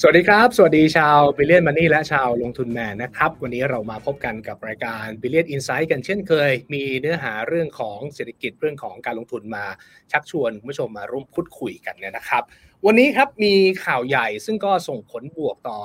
[0.00, 9.64] สวัสดีครับ สวัสดีชาว Billion Money และชาวลงทุนแมนนะครับ วันนี้เรามาพบกันกับรายการ Billion Insight กันเช่นเคย มีเนื้อหาเรื่องของเศรษฐกิจเรื่องของการลงทุนมา
[10.12, 12.42] ชักชวนคุณผู้ชมมาร่วมพูดคุยกันเนี่ยนะครับ
[12.86, 13.54] วันนี้ครับมี
[13.84, 15.78] ข่าวใหญ่ซึ่งก็ส่งผลบวกต่อ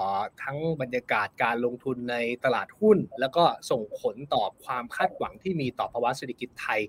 [0.43, 6.79] ทั้งบรรยากาศการลงทุนในตลาดหุ้น แล้วก็ส่งผลต่อความคาดหวังที่มีต่อภาวะเศรษฐกิจไทย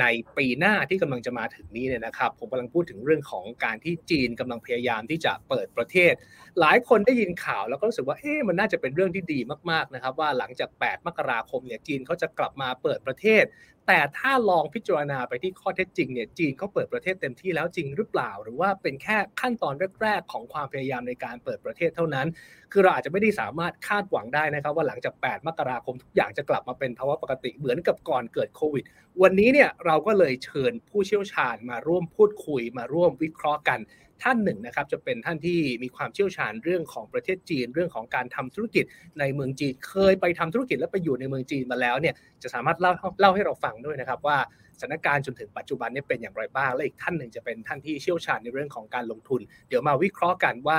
[0.00, 0.04] ใน
[0.36, 6.12] ปีหน้าที่กำลังจะมาถึงนี้เนี่ยนะครับ ผมกำลังพูดถึงเรื่องของการที่จีนกำลังพยายามที่จะเปิดประเทศ
[6.60, 9.40] หลายคนได้ยินข่าวแล้วก็รู้สึกว่าเอ๊ะมันน่าจะเป็นเรื่องที่ดี
[9.70, 13.44] มากๆนะครับว่าหลังจาก 8 มกราคมเนี่ยจีนเขาจะกลับมาเปิดประเทศ
[13.86, 22.26] แต่ถ้าลองพิจารณาไปที่ข้อเท็จจริงเนี่ยจีนเขาเปิดประเทศเต็มที่แล้วจริงหรือเปล่า หรือว่าเป็นแค่ขั้นตอนแรกๆของความพยายามในการเปิดประเทศเท่านั้น
[22.72, 28.84] คือเราอาจจะไม่ได้สามารถคาดหวังได้นะครับ ว่าหลังจาก 8 มกราคมทุกอย่างจะกลับมาเป็นภาวะปกติเหมือนกับก่อนเกิดโควิด
[29.22, 33.80] วันนี้เนี่ยเราก็เลยเชิญผู้เชี่ยวชาญมาร่วมพูดคุยมาร่วมวิเคราะห์กัน
[34.22, 38.84] ท่านหนึ่งนะครับจะเป็นท่านที่มีความเชี่ยวชาญเรื่องของประเทศจีน เรื่องของการทำธุรกิจ
[39.20, 44.38] ในเมืองจีนเคยไปทำธุรกิจและไปอยู่ในเมืองจีนมาแล้วเนี่ยจะสามารถเล่าเล่าให้เราฟังด้วยนะครับว่า
[44.80, 50.78] สถานการณ์จนถึงปัจจุบันนี้เป็นอย่างไรบ้างและอีกท่านหนึ่งจะเป็นท่านที่เชี่ยวชาญในเรื่องของการลงทุน เดี๋ยวมาวิเคราะห์กันว่า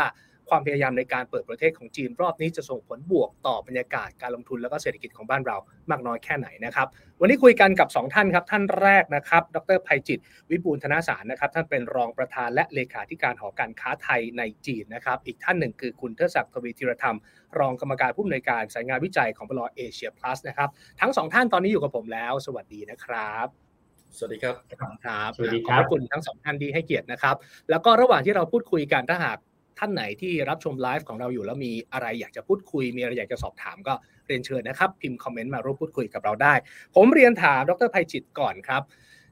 [0.50, 5.58] ความพยายามในการเปิดประเทศของจีนรอบนี้จะส่งผลบวกต่อบรรยากาศการลงทุนแล้วก็เศรษฐกิจของบ้านเรา
[5.92, 6.88] มากน้อยแค่ไหนนะครับ
[7.22, 10.20] วันนี้คุยกันกับ 2 ท่านครับ ท่านแรกนะครับ ดรภัยจิต
[10.52, 17.18] วิบูลธนาสารนะครับ ท่านเป็นรองประธานและเลขาธิการหอการค้าไทยในจีนนะครับ อีกท่านหนึ่งคือคุณเทศศักดิ์ทวีธีรธรรม
[17.60, 20.70] รองกรรมการผู้อำนวยการสายงานวิจัยของบลเอเชียพลัสนะครับ
[21.02, 23.48] ทั้งสองท่านตอนนี้อยู่กับผมแล้ว สวัสดีนะครับ
[24.18, 24.56] สวัสดีครับ
[25.06, 27.36] ครับ สวัสดีขคอรับบพระคุณทั้งสองท่านที่ให้เกียรตินะครับ
[27.70, 29.38] แล้วก็ระหว่างที่เราพูดคุยกันถ้าหาก
[29.80, 33.94] ท่านไหนที่รับชมไลฟ์ของเราอยู่แล้วมีอะไรอยากจะพูดคุย มีอะไรอยากจะสอบถามก็
[34.28, 36.54] เรียนเชิญนะครับ พิมพ์คอมเมนต์มาร่วมพูดคุยกับเราได้
[36.96, 38.82] ผมเรียนถามดรภัยจิตก่อนครับ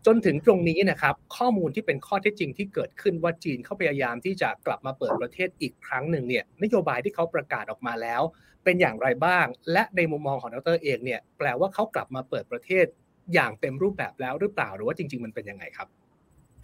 [0.06, 8.22] จนถึงตรงนี้นะครับ ข้อมูลที่เป็นข้อเท็จจริงที่เกิดขึ้นว่าจีนเขาพยายามที่จะกลับมาเปิดประเทศอีกครั้งหนึ่งเนี่ยนโยบายที่เขาประกาศออกมาแล้ว
[8.64, 12.86] เป็นอย่างไรบ้าง และในมุมมองของดรเองเนี่ยแปลว่าเขากลับมาเปิดประเทศ
[13.34, 15.88] อย่างเต็มรูปแบบแล้วหรือเปล่าหรือว่าจริง ๆ มันเป็นยังไงครับ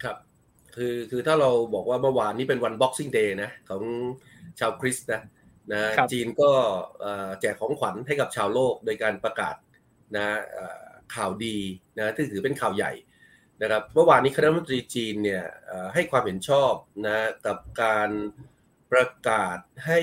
[0.02, 0.18] ครับ
[0.76, 3.82] คือคือถ้าเราบอกว่าเมื่อวานนี้เป็นวัน Boxing Day นะของ
[4.60, 5.22] ชาวคริสต์นะ
[5.72, 6.50] นะครับจีนก็
[7.00, 9.56] เอ่อแจกของขวัญให้กับชาวโลกโดยการประกาศ
[10.16, 10.82] นะเอ่อ
[11.14, 11.56] ข่าวดี
[11.98, 12.92] นะที่ถือเป็นข่าวใหญ่
[13.62, 16.72] นะครับเมื่อวานนี้คณะรัฐมนตรีจีนเนี่ยเอ่อให้ความเห็นชอบ
[17.06, 17.16] นะ
[17.46, 18.10] กับการ
[18.92, 20.00] ประกาศให้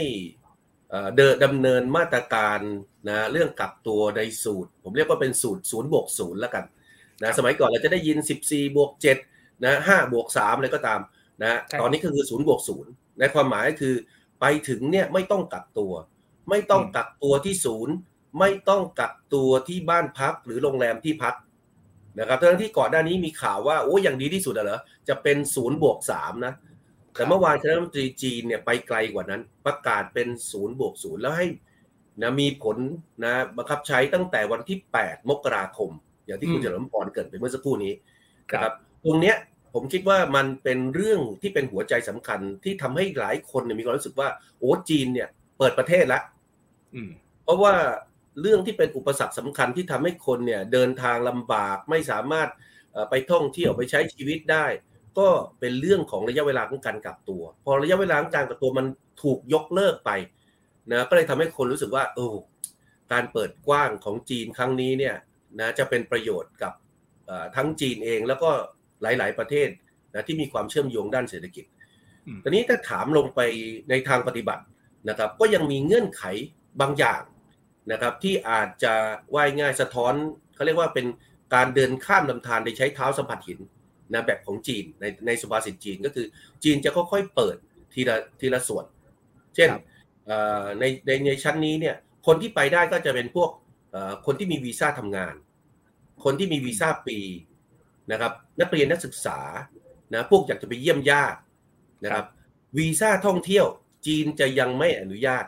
[0.89, 2.59] เอ่อเดินดำเนินมาตรการ
[3.09, 6.66] นะเรื่องกักตัวในสูตร ผมเรียกว่าเป็นสูตรศูนย์บวกศูนย์แล้วกัน
[7.23, 8.17] นะสมัยก่อนเราจะได้ยิน
[8.47, 9.06] 14บวก7
[9.63, 11.00] นะ5บวก3อะไรก็ตาม
[11.41, 13.95] นะใช่ตอนนี้ก็คือศูนย์บวกศูนย์ในความหมายก็คือ
[14.41, 15.94] ไปถึงเนี่ยไม่ต้องกักตัว
[16.50, 17.94] ไม่ต้องกักตัวที่ศูนย์
[18.40, 21.35] ไม่ต้องกักตัวที่บ้านพักหรือโรงแรมที่พัก
[22.19, 24.79] นะครับทั้งที่ก่อนหน้านี้มีข่าวว่าโอ้อย่างดีที่สุดอะเหรอ
[25.09, 26.53] จะเป็นศูนย์บวกสามนะ
[27.13, 31.47] แต่เมื่อวานคณะรัฐมนตรีจีนเนี่ยไปไกลกว่านั้น ประกาศเป็นศูนย์บวกศูนย์แล้วให้
[32.22, 32.78] นะมีผล
[33.24, 35.91] นะบังคับใช้ตั้งแต่วันที่ 8 มกราคม
[36.25, 37.94] อย่างที่คุณอืมเฉลิมพรเกริดไปเมื่อสักครู่นี้
[38.51, 38.74] ครับนะครับ
[39.07, 39.38] ตรงเนี้ย
[39.73, 44.29] ผมคิดว่ามันเป็นเรื่องที่เป็นหัวใจสำคัญที่ทำให้หลายคนเนี่ยมีความรู้สึกว่า
[44.59, 46.23] โอ้จีนเนี่ยเปิดประเทศแล้ว
[46.94, 47.09] อืม
[47.44, 47.75] เพราะว่า
[48.41, 52.50] เรื่องที่เป็นอุปสรรคสำคัญที่ทำให้คนเนี่ยเดินทางลำบากไม่สามารถ
[52.91, 54.66] เอ่อไปท่องเที่ยวไปใช้ชีวิตได้
[55.19, 55.28] ก็
[55.59, 58.85] เป็นเรื่องของระยะเวลาของการกักตัว พอระยะเวลาของการกักตัวมัน
[59.24, 60.12] ถูกยกเลิกไป
[60.91, 62.28] นะก็เลยทำให้คนรู้สึกว่าโอ้
[63.13, 65.16] การเปิดกว้างของจีนครั้งนี้เนี่ย
[65.59, 66.74] นะจะเป็นประโยชน์กับ
[67.25, 68.51] เอ่อทั้งจีนเองแล้วก็
[69.01, 69.69] หลาย ๆ ประเทศ
[70.13, 71.65] นะที่มีความเชื่อมโยงด้านเศรษฐกิจ
[72.27, 73.39] อืมตอนนี้ถ้าถามลงไป
[73.89, 74.63] ในทางปฏิบัติ
[75.09, 76.23] นะครับ ก็ยังมีเงื่อนไข
[76.81, 77.21] บางอย่าง
[77.91, 78.93] นะครับ ที่อาจจะ
[79.35, 80.13] ว่ายง่ายสะท้อน
[80.55, 81.05] เขาเรียกว่าเป็น
[81.55, 83.59] การเดินข้ามลำธารโดยใช้เท้าสัมผัสหิน
[84.13, 86.25] นะแบบของจีนในในสุภาษิตจีนก็คือ
[86.63, 87.55] จีนจะค่อยๆเปิด
[87.93, 88.85] ทีละทีละส่วน
[89.55, 89.81] เช่นครับ
[90.25, 91.95] เอ่อในในในชั้นนี้เนี่ย
[92.27, 93.49] คนที่ไปได้ก็จะเป็นพวก
[93.91, 95.35] เอ่อคนที่มีวีซ่าทำงาน
[96.23, 97.17] คนที่มีวีซ่าปี
[98.12, 99.40] นะครับนักเรียนนักศึกษา
[100.13, 101.40] นะพวกอยากจะไปเยี่ยมญาติ
[102.03, 102.25] นะครับ
[102.78, 103.66] วีซ่าท่องเที่ยว
[104.06, 105.45] จีนจะยังไม่อนุญาต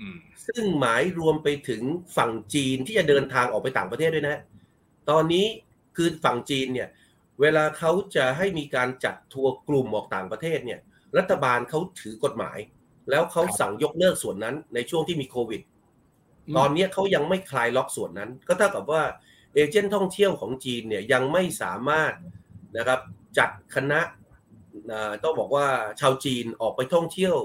[0.00, 1.82] อืมซึ่งหมายรวมไปถึง
[2.16, 4.36] ฝั่งจีนที่จะเดินทางออกไปต่างประเทศด้วยนะ
[5.10, 5.46] ตอนนี้
[5.96, 6.88] คือฝั่งจีนเนี่ย
[7.40, 10.80] เวลาเขาจะให้มีการจัดทัวร์กลุ่มออกต่างประเทศเนี่ย
[11.18, 12.58] รัฐบาลเขาถือกฎหมาย
[13.10, 15.62] แล้วเขาสั่งยกเลิกส่วนนั้นในช่วงที่มีโควิด
[16.46, 19.02] อืมตอนนี้เขายังไม่คลายล็อกส่วนนั้น ก็เท่ากับว่า
[19.54, 22.12] เอเจนต์ท่องเที่ยวของจีนเนี่ยยังไม่สามารถ
[22.76, 23.00] นะครับ
[23.38, 24.00] จัดคณะ
[24.90, 25.66] อ่าต้องบอกว่า
[26.00, 27.36] ชาวจีนออกไปท่องเที่ยว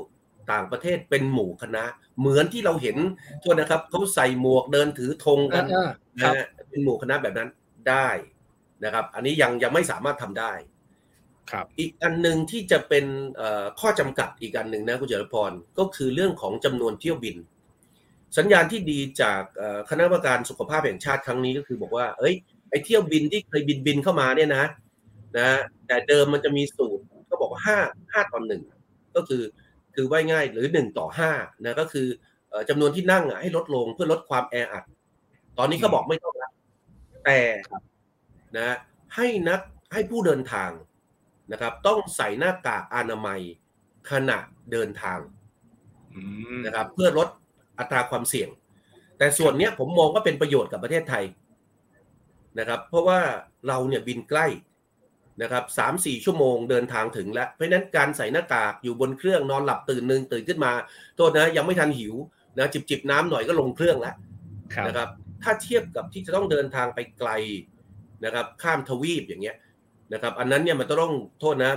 [0.52, 1.84] ต่างประเทศเป็นหมู่คณะ
[2.20, 2.98] เหมือนที่เราเห็น
[3.42, 7.50] โทษนะครับเขาใส่หมวกเดินถือธงกันอ่าๆครันะบฮะเป็นหมู่คณะแบบนั้น
[7.90, 8.08] ได้
[8.84, 10.54] นะครับ อันนี้ยังยังไม่สามารถทำได้
[11.52, 13.06] ครับอีกอันหนึ่งที่จะเป็น
[13.80, 17.38] ข้อจำกัดอีกอันหนึ่งนะคุณเจริญพรก็คือเรื่องของจำนวนเที่ยวบิน
[18.38, 19.42] สัญญาณที่ดีจาก
[19.90, 22.36] คณะกรรมการสุขภาพแห่งชาติครั้งนี้ก็คือบอกว่า เอ้ย
[22.70, 24.66] ไอ้เที่ยวบินที่เคยบินบินเข้ามาเนี่ยนะ
[25.38, 25.50] นะ
[25.88, 27.78] แต่เดิมมันจะมีสูตรก็บอกว่าห้า
[28.12, 28.64] ห้าต่อหนึ่ง
[29.16, 29.44] ก็คือ
[29.96, 31.32] คือว่าง่ายหรือหนึ่งต่อห้า
[31.66, 32.08] นะก็คือ
[32.70, 34.84] จำนวนที่นั่งให้ลดลงเพื่อลดความแออัด
[35.58, 36.52] ตอนนี้ก็บอกไม่ต้องแล้ว
[37.26, 37.40] แต่
[38.58, 38.76] นะ
[39.16, 39.62] ให้นัก
[39.94, 40.72] ให้ผู้เดินทาง
[41.52, 43.42] นะครับ ต้องใส่หน้ากากอนามัย
[44.12, 44.38] ขณะ
[44.72, 45.20] เดินทาง
[46.66, 47.30] นะครับ เพื่อลด
[47.80, 48.50] อัตราความเสี่ยง
[49.18, 51.24] แต่ส่วนนี้ผมมองว่าเป็นประโยชน์กับประเทศไทย
[52.60, 53.20] นะครับ เพราะว่า
[53.68, 54.48] เราเนี่ยบินใกล้
[55.42, 60.72] นะครับสามสี่ชั่วโมงเดินทางถึงแล้ว เพราะนั้นการใส่หน้ากากอยู่บนเครื่องนอนหลับตื่นหนึ่งตื่นขึ้นมา
[61.16, 62.14] โทษนะยังไม่ทันหิว
[62.60, 64.16] นะจิบจิบน้ำหน่อยก็ลงเครื่องแล้ว
[64.88, 65.10] นะครับ
[65.44, 67.30] ถ้าเทียบกับที่จะต้องเดินทางไปไกล
[68.26, 69.56] นะครับ ข้ามทวีปอย่างเงี้ย
[70.14, 71.72] นะครับ อันนั้นเนี่ยมันต้องโทษนะ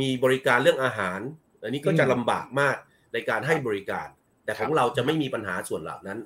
[0.00, 1.20] มีบริการเรื่องอาหาร
[1.62, 2.76] อันนี้ก็จะลำบากมาก
[3.12, 4.08] ในการให้บริการ
[4.48, 6.18] แต่ของเราจะไม่มีปัญหาส่วนเหล่านั้น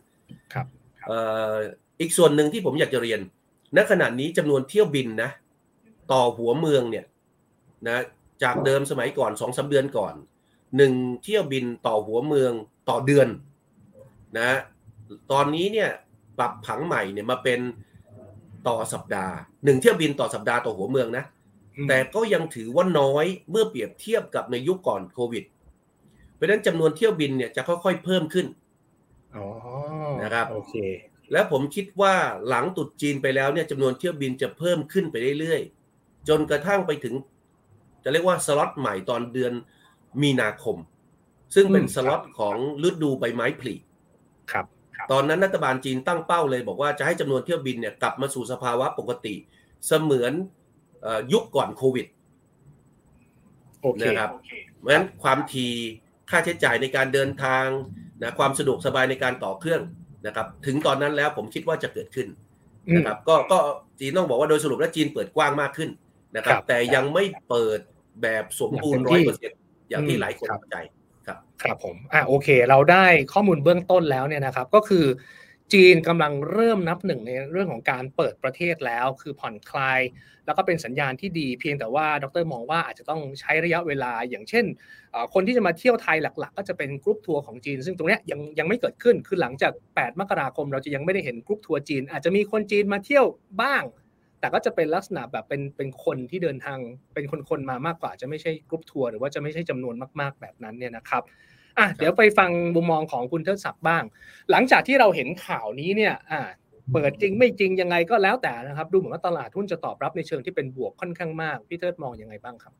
[0.53, 0.67] ครับ
[2.01, 3.21] อีกส่วนหนึ่งที่ผมอยากจะเรียน
[3.77, 5.31] ณ ขณะนี้จำนวนเที่ยวบินนะ
[6.13, 7.05] ต่อหัวเมืองเนี่ย
[7.89, 7.99] นะ
[8.43, 10.15] จากเดิมสมัยก่อนสองสาเดือนก่อน
[10.77, 10.93] หนึ่ง
[11.25, 12.53] เที่ยวบินต่อหัวเมือง
[12.89, 13.29] ต่อเดือน
[14.39, 14.51] นะ
[15.33, 15.91] ตอนนี้เนี่ย
[16.39, 17.61] ปรับผังใหม่เนี่ยมาเป็น
[18.69, 19.35] ต่อสัปดาห์
[19.65, 21.25] หนึ่งเที่ยวบินต่อสัปดาห์ต่อหัวเมืองนะ
[21.89, 25.62] แต่ก็ยังถือว่าน้อยเมื่อเปรียบเทียบกับในยุคก่อนโควิดเพ
[26.43, 28.47] ราะฉะนั้นจำนวนเที่ยวบินเนี่ยจะค่อยๆเพิ่มขึ้น
[30.23, 30.75] นะครับโอเค
[31.33, 32.15] และผมคิดว่า
[32.49, 37.15] หลังตุดจีนไปแล้วเนี่ยจำนวนเที่ยวบินจะเพิ่มขึ้นไปเรื่อยๆจนกระทั่งไปถึง
[38.05, 39.53] จะเรียกว่าสล็อตใหม่ตอนเดือน
[40.23, 40.77] มีนาคม
[41.55, 42.57] ซึ่งเป็นสล็อตของ
[42.89, 43.75] ฤดูใบไม้ผลิ
[44.53, 44.67] ครับ
[45.13, 49.35] ตอนนั้นรัฐบาลจีนตั้งเป้าเลยบอกว่าจะให้จำนวนเที่ยวบินเนี่ยกลับมาสู่สภาวะปกติ
[49.87, 50.33] เสมือน
[51.33, 52.07] ยุคก่อนโควิด
[54.03, 54.31] นะครับ
[54.79, 55.67] เพราะฉะนั้นความที
[56.31, 57.67] ค่าใช้จ่ายในการเดินทาง
[58.23, 59.83] นะความสะดวกสบายในการต่อเครื่อง
[60.27, 62.29] นะครับ ถึงตอนนั้นแล้วผมคิดว่าจะเกิดขึ้น
[62.97, 63.59] นะครับ ก็ก็
[64.01, 65.91] จีนต้องบอกว่าโดยสรุปแล้วจีนเปิดกว้างมากขึ้น
[66.37, 67.81] นะครับ แต่ยังไม่เปิด
[68.23, 69.59] แบบสมบูรณ์ร้อยเปอร์เซ็นต์
[69.89, 70.77] อย่างที่หลายคนเข้าใจ
[71.27, 75.05] ครับ ครับผมอ่าโอเค เราได้ข้อมูลเบื้องต้นแล้วเนี่ยนะครับ ก็คือ
[75.73, 80.01] จีนกำลังเริ่มนับหนึ่งในเรื่องของการเปิดประเทศแล้ว คือผ่อนคลาย
[80.47, 84.65] แล้วก็เป็นสัญญาณที่ดีเพียงแต่ว่าดร.มองว่าอาจจะต้องใช้ระยะเวลา อย่างเช่น
[85.35, 93.25] คนที่จะมาเที่ยวไทยหลัก ๆ ก็จะเป็นกรุ๊ปทัวร์ของจีน ซึ่งตรงนี้ยังยังไม่เกิดขึ้นคือหลังจาก 8 มกราคม เราจะยังไม่ได้เห็นกรุ๊ปทัวร์จีน อาจจะมีคนจีนมาเที่ยว
[93.63, 93.83] บ้าง
[94.41, 96.79] แต่ก็จะเป็นลักษณะแบบเป็นเป็นคนที่เดินทาง
[97.15, 101.23] เป็นคนๆมามากกว่าจะไม่ใช่กรุ๊ปทัวร์หรือว่าจะไม่ใช่จำนวนมาก ๆแบบนั้นเนี่ยนะครับ
[101.79, 104.03] อะเดี๋ยวไปฟังมุมมองของคุณเทิดศักดิ์บ้าง
[104.51, 106.41] หลังจากที่เราเห็นข่าวนี้เนี่ยอ่า
[106.93, 112.73] เปิดจริงไม่จริงยังไงก็แล้วแต่นะครับ ดูเหมือนว่าตลาดหุ้นจะตอบรับในเชิงที่เป็นบวกค่อนข้างมาก พี่เทิดมองยังไงบ้างครับ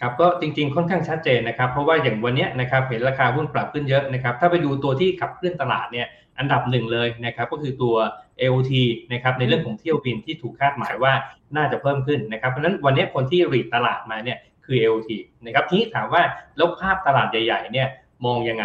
[0.00, 6.06] ครับก็จริงๆค่อนข้างชัดเจนนะครับ เพราะว่าอย่างวันนี้นะครับเห็นราคาหุ้นปรับขึ้นเยอะนะครับ ถ้าไปดูตัวที่ขับเคลื่อนตลาดเนี่ย
[6.38, 7.94] อันดับหนึ่งเลยนะครับก็คือตัว
[8.40, 8.72] AOT
[9.12, 11.12] นะครับในเรื่องของเที่ยวบินที่ถูกคาดหมายว่า
[11.56, 15.10] น่าจะเพิ่มขึ้นนะครับเพราะฉะนั้นวันนี้คนที่รีดตลาดมาเนี่ยคือ AOT
[15.46, 16.22] นะครับทีนี้ถามว่า
[16.56, 17.88] แล้วภาพตลาดใหญ่ๆเนี่ย
[18.24, 18.64] มองยังไง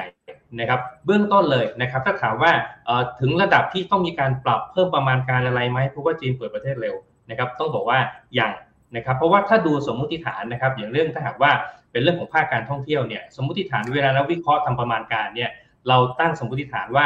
[0.59, 2.51] นะครับ เบื้องต้นเลยนะครับ ถ้าถามว่า
[3.19, 6.95] ถึงระดับที่ต้องมีการปรับเพิ่มประมาณการอะไรไหมเพราะว่าจีนเปิดประเทศเร็ว
[7.29, 7.99] นะครับ ต้องบอกว่า
[8.35, 8.51] อย่าง
[8.95, 11.51] นะครับ เพราะว่าถ้าดูสมมุติฐานนะครับ อย่างเรื่องถ้าหากว่า
[11.91, 15.49] เป็นเรื่องของภาคการท่องเที่ยวเนี่ยสมมุติฐานเวลาเราวิเคราะห์ทำประมาณการเนี่ย
[15.87, 17.05] เราตั้งสมมุติฐานว่า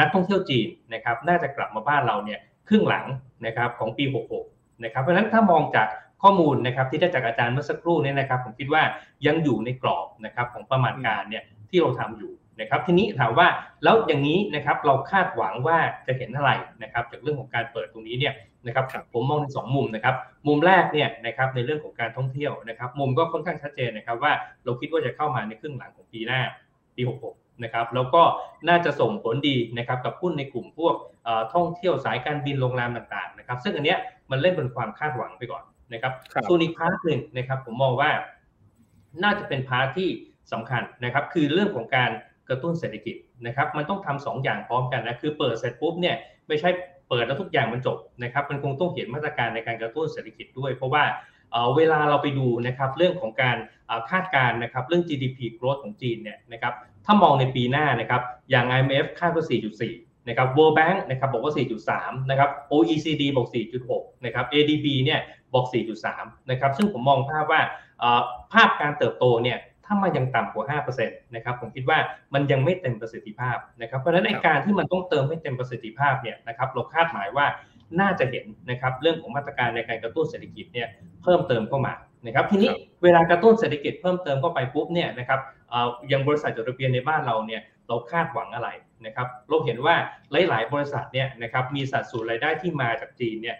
[0.00, 2.38] นักท่องเที่ยวจีนนะครับน่าจะกลับมาบ้านเราเนี่ย
[2.68, 3.06] ครึ่งหลัง
[3.46, 4.04] นะครับของปี
[4.44, 5.88] 66 นะครับเพราะฉะนั้นถ้ามองจาก
[6.22, 8.82] ข้อมูลนะครับที่ได้จากอาจารย์เมื่อสักครู่เนี่ยนะครับ ผมคิดว่า
[9.26, 11.42] ยังอยู่ในกรอบนะครับของประมาณการเนี่ย
[11.74, 13.48] ที่เราทำอยู่นะครับทีนี้ถามว่า
[13.84, 16.50] แล้วอย่างนี้นะครับเราคาดหวังว่าจะเห็นอะไร
[16.82, 18.34] นะครับจากเรื่องของการเปิดตรงนี้เนี่ย
[18.66, 20.14] นะครับผมมองในสองมุมนะครับ
[20.48, 24.32] มุมแรกเนี่ยนะครับในเรื่องของการท่องเที่ยวนะครับมุมก็ค่อนข้างชัดเจนนะครับว่า
[24.64, 26.40] เราคิดว่าจะเข้ามาในครึ่งหลังของปีหน้า
[26.96, 27.02] ปี
[27.32, 28.22] 66 นะครับแล้วก็
[28.68, 30.94] น่าจะส่งผลดีนะครับกับหุ้นในกลุ่มพวก
[31.54, 33.98] ท่องเที่ยวสายการบินโรงแรมต่างๆนะครับซึ่งอันเนี้ย
[34.30, 36.12] มันเล่นบนความคาดหวังไปก่อนนะครับ
[36.48, 38.10] ส่วนอีก part หนึ่งนะครับผมมองว่า
[39.22, 40.10] น่าจะเป็น part ที่
[40.52, 42.10] สำคัญนะครับคือเรื่องของการ
[42.48, 46.16] กระตุ้นเศรษฐกิจนะครับมันต้องทำ2อย่างพร้อมกันนะคือเปิดเสร็จปุ๊บเนี่ย
[46.48, 46.70] ไม่ใช่
[47.08, 51.04] เปิดแล้วทุกอย่างมันจบนะครับมันคงต้องเห็นมาตรการในการกระตุ้นเศรษฐกิจด้วย เพราะว่า
[51.76, 53.56] เวลาเราไปดูนะครับเรื่องของการ
[54.10, 56.74] คาดการณ์นะครับเรื่อง GDP growth ของจีนเนี่ยนะครับ
[57.04, 59.44] ถ้ามองในปีหน้านะครับอย่าง IMF คาดว่า
[59.86, 61.52] 4.4 นะครับ World Bank นะครับบอกว่า
[61.92, 63.48] 4.3 นะครับ OECD บอก
[63.86, 65.20] 4.6 นะครับ ADB เนี่ย
[65.54, 65.66] บอก
[66.08, 67.60] 4.3 นะครับซึ่งผมมองภาพว่า
[68.52, 71.98] ภาพการเติบโตเนี่ย ถ้ามันยังต่ำกว่า 5%นะครับผมคิดว่า
[72.34, 77.46] มันยังไม่เต็มประสิทธิภาพนะครับเพราะฉะนั้นในการที่มันต้องเติมให้เต็มประสิทธิภาพเนี่ยนะครับเราคาดหมายว่า
[78.00, 80.88] น่าจะเห็นนะครับเรื่องของมาตรการในการกระตุ้นเศรษฐกิจเนี่ย
[81.22, 81.94] เพิ่มเติมเข้ามา
[82.26, 82.70] นะครับทีนี้
[83.02, 85.40] เวลากระตุ้นเศรษฐกิจเพิ่มเติมเข้าไปปุ๊บเนี่ยนะครับ
[86.12, 88.68] ยังบริษัทจดทะเบียนในบ้านเราเนี่ยเราคาดหวังอะไร
[89.06, 89.96] นะครับเราเห็นว่า
[90.48, 93.56] หลาย ๆ บริษัทเนี่ยนะครับมีสัดส่วนรายได้ที่มาจากจีนเนี่ย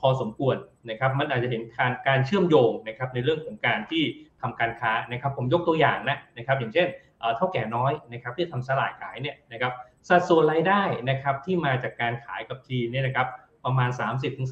[0.00, 0.56] พอสมควร
[0.90, 4.04] นะครับมันอาจจะเห็นการการเชื่อมโยงนะครับในเรื่องของการที่
[4.42, 6.88] ทำการค้านะครับ ผมยกตัวอย่างนะนะครับ อย่างเช่น
[7.36, 9.72] เท่าแก่น้อยนะครับ ที่ทำสลายขายเนี่ยนะครับ
[10.08, 13.26] สัดส่วนรายได้นะครับที่มาจากการขายกับจีนเนี่ยนะครับ
[13.64, 13.90] ประมาณ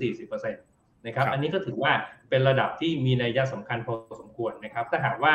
[0.01, 1.93] 30-40%นะครับอันนี้ก็ถือว่า
[2.31, 5.35] เป็นระดับที่มีนัยสำคัญพอสมควรนะครับ ถ้าหากว่า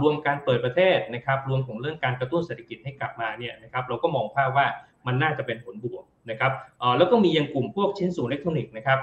[0.00, 4.66] รวมการเปิดประเทศนะครับ รวมของเรื่องการกระตุ้นเศรษฐกิจให้กลับมาเนี่ยนะครับเราก็มองภาพว่า
[5.06, 6.52] มันน่าจะเป็นผลบวกนะครับ
[6.98, 8.98] แล้วก็มียังกลุ่มพวกชิ้นส่วนอิเล็กทรอนิกส์นะครับ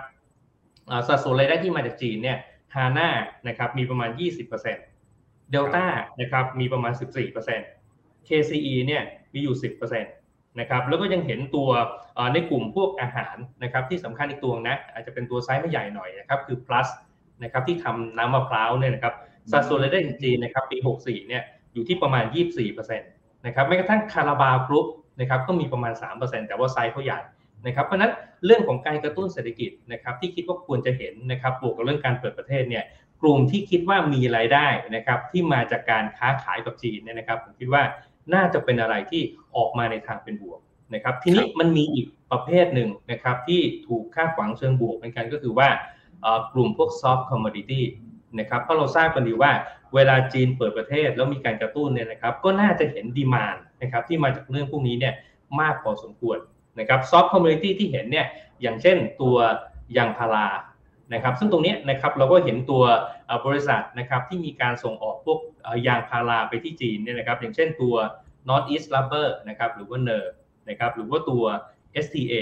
[1.07, 2.37] สัดส่วนรายได้ที่มาจากจีนเนี่ย
[2.75, 3.09] ฮาน่า
[3.47, 5.85] นะครับมีประมาณ 20%เดลต้า
[6.19, 6.93] นะครับมีประมาณ
[7.59, 9.55] 14% KCE เนี่ยมีอยู่
[10.01, 11.69] 10%นะครับแล้วก็ยังเห็นตัว
[12.33, 16.87] ในกลุ่มพวกอาหารนะครับที่สำคัญอีกตัวนะอาจจะเป็นตัวไซส์ไม่ใหญ่หน่อยนะครับคือ plus
[17.43, 19.13] นะครับที่ทำน้ำมะพร้าวเนี่ยนะครับ
[19.51, 22.23] สัดส่วนรายได้จริงๆนะครับปี 64 เนี่ยอยู่ที่ประมาณ
[22.65, 24.85] 24%นะครับแม้กระทั่งคาราบาวกรุ๊ป
[25.19, 27.19] นะครับก็มีประมาณ 3%แต่ว่าไซส์เขาใหญ่
[27.65, 28.11] นะครับเพราะนั้น
[28.45, 32.83] เรื่องของการกระตุ้นเศรษฐกิจนะครับที่คิดว่าควรจะเห็นนะครับบวกกับเรื่องการเปิดประเทศเนี่ย
[33.21, 37.83] กลุ่มที่คิดว่ามีรายได้นะครับที่มาจากการค้าขายกับจีนเนี่ยนะครับผมคิดว่า
[38.33, 39.21] น่าจะเป็นอะไรที่
[39.55, 40.59] ออกมาในทางเป็นบวก
[40.93, 45.69] นะครับทีนี้มันมีอีกประเภทหนึ่งนะครับที่ถูกคาดหวังเชิงบวกเหมือนกันก็คือว่า
[46.53, 47.81] กลุ่มพวก soft commodity
[48.39, 49.51] นะครับเพราะเราทราบกันดีว่า
[49.95, 55.13] เวลาจีนเปิดประเทศแล้วมีการกระตุ้นเนี่ยนะครับก็น่าจะเห็นดีมานนะครับที่มาจากเรื่องพวกนี้เนี่ย
[55.59, 56.37] มากพอสมควร
[56.79, 58.27] นะครับ soft commodity ที่เห็นเนี่ย
[58.61, 59.35] อย่างเช่นตัว
[59.97, 60.47] ยางพารา
[61.13, 62.83] นะครับซึ่งตรงนี้นะครับเราก็เห็นตัว
[63.45, 65.39] บริษัทนะครับที่มีการส่งออกพวก
[65.87, 67.95] ยางพาราไปที่จีนเนี่ยนะครับอย่างเช่นตัว
[68.47, 70.25] North East Rubber นะครับหรือว่า NER
[70.69, 71.43] นะครับหรือว่าตัว
[72.05, 72.33] STA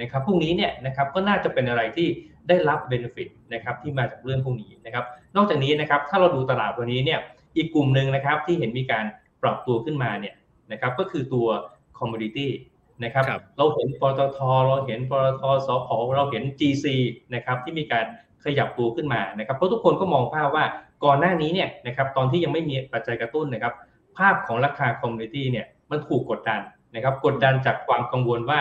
[0.00, 2.08] นะครับพวกนี้เนี่ยนะครับก็น่าจะเป็นอะไรที่
[2.48, 5.04] ได้รับเบนฟิตนะครับที่มาจากเรื่องพวกนี้นะครับ
[5.36, 7.20] นอกจากนี้นะครับถ้าเราดูตลาดตัวนี้เนี่ย
[7.56, 9.04] อีกกลุ่มหนึ่งนะครับที่เห็นมีการ
[9.42, 10.34] ปรับตัวขึ้นมาเนี่ย
[10.72, 11.46] นะครับก็คือตัว
[11.98, 12.48] commodity
[13.02, 13.24] นะครับ
[13.56, 16.86] เราเห็นปตทเราเห็นปตท.สผ.เราเห็น GC
[17.34, 18.06] นะครับที่มีการ
[18.44, 20.64] ขยับตัวขึ้นมานะครับเพราะทุกคนก็มองภาพว่า
[21.04, 23.72] ก่อนหน้านี้เนี่ยนะครับตอนที่ยังไม่มีปัจจัยกระตุ้นนะครับ
[24.18, 26.60] ภาพของราคา commodity เนี่ยมันถูกกดดัน
[26.94, 28.58] นะครับกดดันจากความกังวลว่า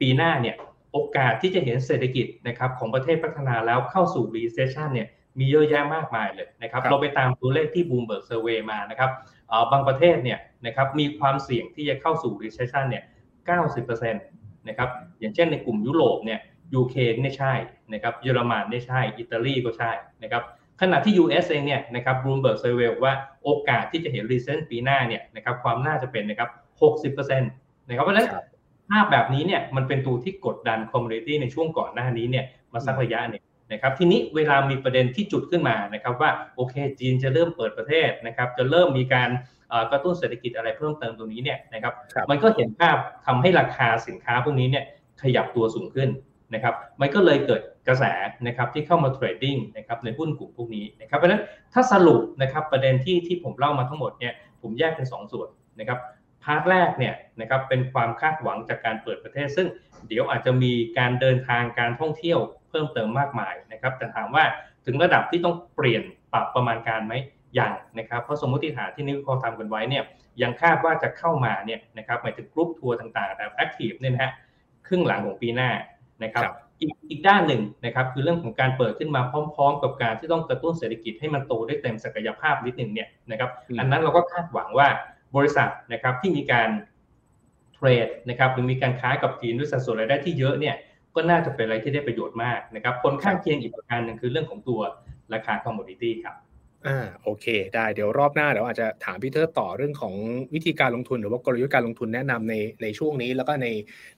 [0.00, 0.56] ปีหน้าเนี่ย
[0.92, 5.08] โอกาสที่จะเห็นเศรษฐกิจนะครับของประเทศพัฒนาแล้วเข้าสู่ recession เนี่ย
[5.38, 9.10] มีเยอะแยะมากมายเลยนะครับเราไปตามตัวเลขที่ Bloomberg Survey มานะครับ
[9.72, 13.04] บางประเทศเนี่ยนะครับมีความเสี่ยงที่จะเข้าสู่ recession เนี่ย
[13.46, 14.88] 90%นะครับ
[15.20, 16.40] อย่างเช่นในกลุ่มยุโรปเนี่ย
[16.74, 17.52] UK เนี่ยใช่
[17.92, 19.90] นะครับเยอรมันเนี่ยใช่อิตาลีก็ใช่
[20.22, 20.42] นะครับ
[20.80, 23.12] ขณะที่ US เองเนี่ยนะครับ Bloomberg Survey ว่า
[23.44, 26.50] โอกาสที่จะเห็น recession ปีหน้าเนี่ยนะครับความน่าจะเป็นนะครับ
[27.10, 28.28] 60%นะครับเพราะฉะนั้น
[28.90, 39.28] ภาพแบบนี้เนี่ยมันเป็นตัวที่กดดัน commodity ในช่วงก่อนหน้านี้เนี่ยมาสักระยะหนึ่งนะครับทีนี้เวลามีประเด็นที่จุดขึ้นมานะครับว่าโอเคจีนจะเริ่มเปิดประเทศนะครับจะเริ่มมีการ
[39.90, 41.94] กระตุ้นเศรษฐกิจอะไรเพิ่มเติมตรงนี้เนี่ยนะครับ
[42.30, 44.84] มันก็เห็นภาพทำให้ราคาสินค้าพวกนี้เนี่ย
[45.22, 46.08] ขยับตัวสูงขึ้น
[46.54, 48.04] นะครับมันก็เลยเกิดกระแส
[48.46, 55.48] นะครับที่เข้ามา trading นะครับในหุ้นกลุ่มพวกนี้นะครับเพราะฉะนั้นถ้าสรุปนะครับประเด็นที่ที่ผมเล่ามาทั้งหมดเนี่ยผมแยกเป็น 2 ส่วน
[55.80, 55.98] นะครับ
[56.44, 59.68] part แรกเนี่ยนะครับเป็นความคาดหวังจากการเปิดประเทศ ซึ่ง
[60.08, 62.38] เดี๋ยวอาจจะมีการเดินทางการท่องเที่ยว
[62.70, 64.44] เพิ่มเติมมากมายนะครับแต่ถามว่า
[64.86, 66.02] ถึงระดับที่ต้องเปลี่ยน
[66.32, 70.04] ปรับประมาณการไหมอ ย่างนะครับเพราะสมมติฐานที่นิวคอทำกันไว้เนี่ย
[70.42, 74.32] ยังคาดว่าจะเข้ามาเนี่ยนะครับหมายถึงกรุ๊ปทัวร์ต่างๆแบบ active เนี่ยนะฮะ
[74.86, 75.70] ครึ่งหลังของปีหน้า
[76.24, 76.44] นะครับ
[76.80, 79.22] อีกอีกด้านหนึ่งนะครับคือเรื่องของการเปิดขึ้นมา
[79.54, 84.88] พร้อม ๆ กับการที่ต้องกระตุ้นเศรษฐกิจให้มันโตได้เต็มศักยภาพนิดหนึ่งเนี่ยนะครับอันนั้นเราก็คาดหวังว่า
[85.36, 86.68] บริษัทนะครับที่มีการ
[87.74, 90.74] trade นะครับหรือมีการค้ากับจีนด้วยสัดส่วนรายได้ที่เยอะเนี่ย
[91.14, 94.80] ก็น่าจะเป็นอะไรที่ได้ประโยชน์มากนะครับผลข้างเคียงอีกประการหนึ่งคือเรื่องของตัว
[95.34, 96.34] ราคา commodity ครับ
[96.88, 100.14] อ่าโอเค ได้เดี๋ยวรอบหน้าเดี๋ยวอาจจะถามพี่เทอร์ต่อเรื่องของ
[100.54, 103.66] วิธีการลงทุน หรือว่ากลยุทธ์การลงทุนแนะนำในในช่วงนี้ แล้วก็ใน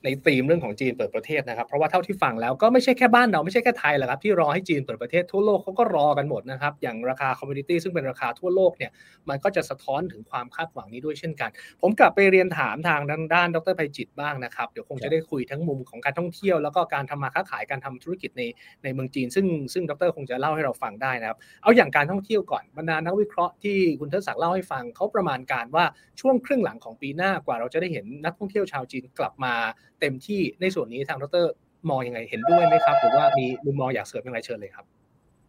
[0.04, 8.90] ในธีมเรื่องของจีนเปิดประเทศนะครับ เพราะว่าเท่าที่ฟังแล้วก็ไม่ใช่แค่บ้านเราไม่ใช่แค่ไทยแหละครับที่รอให้จีนเปิดประเทศทั่วโลกเขาก็รอกันหมดนะครับ อย่างราคา commodity ซึ่งเป็นราคาทั่วโลกเนี่ย
[9.28, 13.00] มันก็จะสะท้อนถึงความคาดหวังนี้ด้วยเช่นกัน ผมกลับไปเรียนถามทาง
[13.34, 18.42] ด้านดรไพจิตบ้างนะครับเดี๋ยวคงจะได้คุยทั้งมุมของการท่องเที่ยว แล้วก็การทำมาค้าขายการทำธุรกิจใน
[18.84, 25.84] ในเมืองจีน ซึ่งซึ่งดรคงจะเล่าให้เราฟังได้นะครับเอาอย่างการท่องเที่ยวก่อนบรรดานักวิเคราะห์ที่คุณเทิดศักดิ์เล่าให้ฟังเขาประมาณการว่า
[26.20, 29.54] ช่วงครึ่งหลังของปีหน้ากว่าเราจะได้เห็นนักท่องเที่ยวชาวจีนกลับมา
[30.00, 31.46] เต็มที่ในส่วนนี้ทางดร
[31.90, 34.84] มองยังไงเห็นด้วยไหมครับหรือว่ามีมุมมองอยากเสริมยังไงเชิญเลยครับ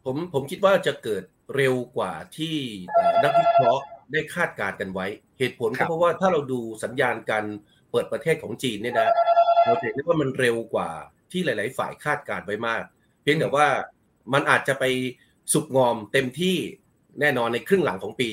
[0.06, 1.24] ผมผมคิดว่าจะเกิด
[1.56, 2.56] เร็วกว่าที่
[3.24, 5.06] นักวิเคราะห์ได้คาดการณ์กันไว้
[5.40, 7.46] เหตุผลก็เพราะว่าถ้าเราดูสัญญาณการ
[7.92, 9.10] เปิดประเทศของจีนเนี่ยนะ
[9.66, 10.90] เราเห็นได้ว่ามันเร็วกว่า
[11.32, 12.84] ที่หลาย ๆ ฝ่ายคาดการณ์ไว้มาก
[13.22, 13.68] เพียงแต่ว่า
[14.34, 14.86] มันอาจจะไป
[15.54, 16.58] สุกงอมเต็มที่
[17.20, 18.30] แน่นอนในครึ่งหลังของปี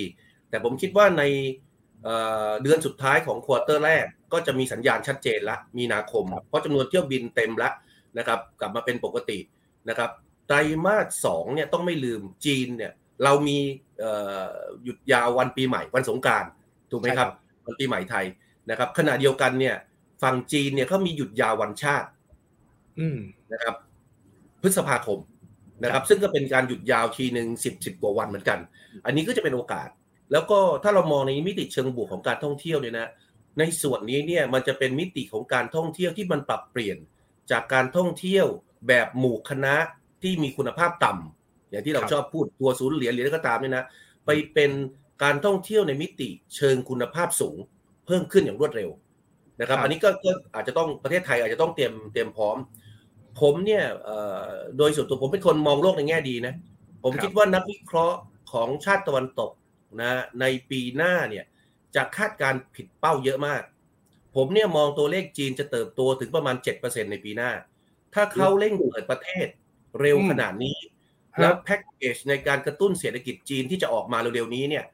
[0.50, 1.22] แต่ผมคิดว่าใน
[2.62, 7.72] เดือนสุดท้ายของควอเตอร์แรก ก็จะมีสัญญาณชัดเจนละมีนาคม เพราะจำนวนเที่ยวบินเต็มแล้ว
[8.18, 9.38] นะครับกลับมาเป็นปกติ
[9.88, 10.10] นะครับ
[10.46, 12.92] ไตรมาสสองเนี่ยต้องไม่ลืมจีนเนี่ย
[13.24, 13.58] เรามี
[14.84, 16.44] หยุดยาววันปีใหม่วันสงการ
[16.90, 17.28] ถูกไหมครับ
[17.64, 18.26] วันปีใหม่ไทย
[18.70, 19.76] นะครับ ขณะเดียวกันเนี่ย
[20.22, 22.08] ฝั่งจีนเนี่ยเขามีหยุดยาววันชาติ
[23.52, 23.74] นะครับ
[24.62, 25.18] พฤษภาคม
[25.84, 28.58] นะครับ ซึ่งก็เป็นการหยุดยาวทีหนึ่งสิบสิบกว่าวันเหมือนกัน
[29.06, 29.88] อันนี้ก็จะเป็นโอกาส
[30.32, 33.08] แล้วก็ถ้าเรามองในมิติเชิงบวกของการท่องเที่ยวเนี่ยนะ
[33.58, 36.98] ในส่วนนี้เนี่ยมันจะเป็นมิติของการท่องเที่ยวที่มันปรับเปลี่ยน
[37.50, 38.46] จากการท่องเที่ยว
[38.88, 39.74] แบบหมู่คณะ
[40.22, 43.84] ที่มีคุณภาพต่ำอย่างที่เราชอบพูดตัวศูนย์เหรียญเหรียญก็ตามเนี่ยนะ
[44.26, 44.70] ไปเป็น
[45.22, 47.56] การท่องเที่ยวในมิติเชิงคุณภาพสูง
[48.06, 48.90] เพิ่มขึ้นอย่างรวดเร็ว
[49.60, 50.08] นะครับ อันนี้ก็
[50.54, 52.56] อาจจะต้องประเทศไทยอาจจะต้องเตรียมเตรียมพร้อม
[53.40, 53.84] ผมเนี่ย
[54.78, 56.54] โดยส่วนตัวผมเป็นคนมองโลกในแง่ดีนะ
[57.04, 58.18] ผมคิดว่านักวิเคราะห์
[58.52, 59.50] ของชาติตะวันตก
[60.00, 60.10] นะ
[60.40, 61.44] ในปีหน้าเนี่ย
[61.94, 63.62] จะคาดการผิดเป้าเยอะมาก
[64.36, 67.50] ผมเนี่ยมองตัวเลขจีนจะเติบโตถึงประมาณ 7%ในปีหน้า
[68.14, 69.46] ถ้าเขาเร่งเปิดประเทศ
[70.00, 70.76] เร็วขนาดนี้
[71.40, 74.84] แล้วแพ็กเกจในการกระตุ้นเศรษฐกิจจีนที่จะออกมาเร็วๆนี้เนี่ย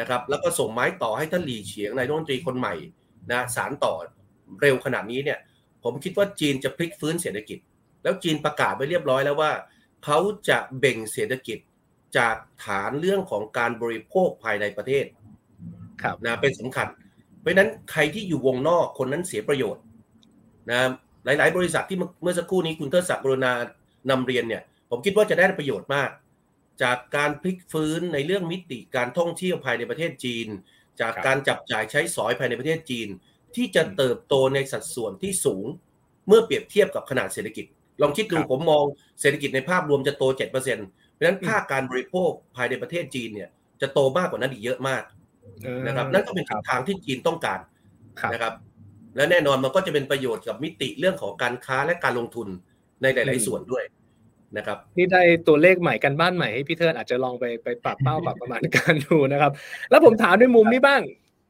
[0.00, 2.74] นะครับแล้วก็ส่งไม้ต่อให้ท่านหลี่เฉียงนายรัฐมนตรีคนใหม่
[3.32, 3.94] นะสารต่อ
[4.62, 5.38] เร็วขนาดนี้เนี่ย
[5.84, 7.58] ผมคิดว่าจีนจะพลิกฟื้นเศรษฐกิจ
[8.06, 9.52] แล้วจีนประกาศไว้เรียบร้อยแล้วว่า
[10.04, 11.58] เขาจะเบ่งเศรษฐกิจ
[12.18, 15.04] จากฐานเรื่องของการบริโภคภายในประเทศ
[16.24, 16.88] นะเป็นสำคัญ
[17.40, 19.82] เพราะนั้นใครที่อยู่วงนอกคนนั้นเสียประโยชน์
[20.70, 20.80] นะ
[21.24, 23.52] หลาย ๆ บริษัทที่เมื่อสักครู่นี้คุณเทิดศักดิ์กรุณา
[24.10, 26.10] นำเรียนเนี่ย ผมคิดว่าจะได้ประโยชน์มาก
[26.82, 30.48] จากการพลิกฟื้นในเรื่องมิติการท่องเที่ยวภายในประเทศจีน
[31.00, 33.08] จากการจับจ่ายใช้สอยภายในประเทศจีน
[33.56, 35.66] ที่จะเติบโตในสัดส่วนที่สูง
[36.28, 37.66] เมื่อเปรียบเทียบกับขนาดเศรษฐกิจ
[38.02, 38.84] ลองคิดดูผมมอง
[39.20, 43.48] เศรษฐกิจในภาพรวมจะโต 7%เพราะฉะนั้นภาคการบริโภคภายในประเทศจีนเนี่ย
[43.80, 45.02] จะโตมากกว่านั้นอีกเยอะมาก
[45.86, 47.60] นะครับนั่นก็เป็นทิศทางที่จีนต้องการ
[48.32, 48.54] นะครับ
[49.16, 52.48] และแน่นอนมันก็จะเป็นประโยชน์กับมิติเรื่องของการค้าและการลงทุน
[53.02, 53.84] ในหลาย ๆ ส่วนด้วย
[54.56, 59.52] นะครับนี่ได้ตัวเลขใหม่กันบ้านใหม่ให้พี่เทิร์นอาจจะลองไปไปปรับเป้าปรับประมาณการดูนะครับ
[59.90, 61.02] แล้วผมถามในมุมนี้บ้าง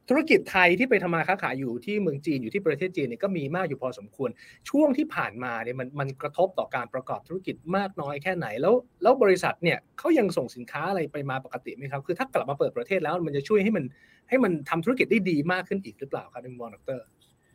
[0.09, 4.29] ธุรกิจไทยที่ไปทำมาค้าขายอยู่ที่เมืองจีนอยู่ที่ประเทศจีนเนี่ยก็มีมากอยู่พอสมควร
[4.69, 13.85] ช่วงที่ผ่านมาเนี่ยมันมันกระทบต่อการประกอบธุรกิจมากน้อยแค่ไหน แล้วแล้วบริษัทเนี่ยเขายังส่งสินค้าอะไรไปมาปกติไหมครับ คือถ้ากลับมาเปิดประเทศแล้วมันจะช่วยให้มัน
[14.29, 16.99] ให้มันทำธุรกิจได้ดีมากขึ้นอีกหรือเปล่าครับในมุมมองดร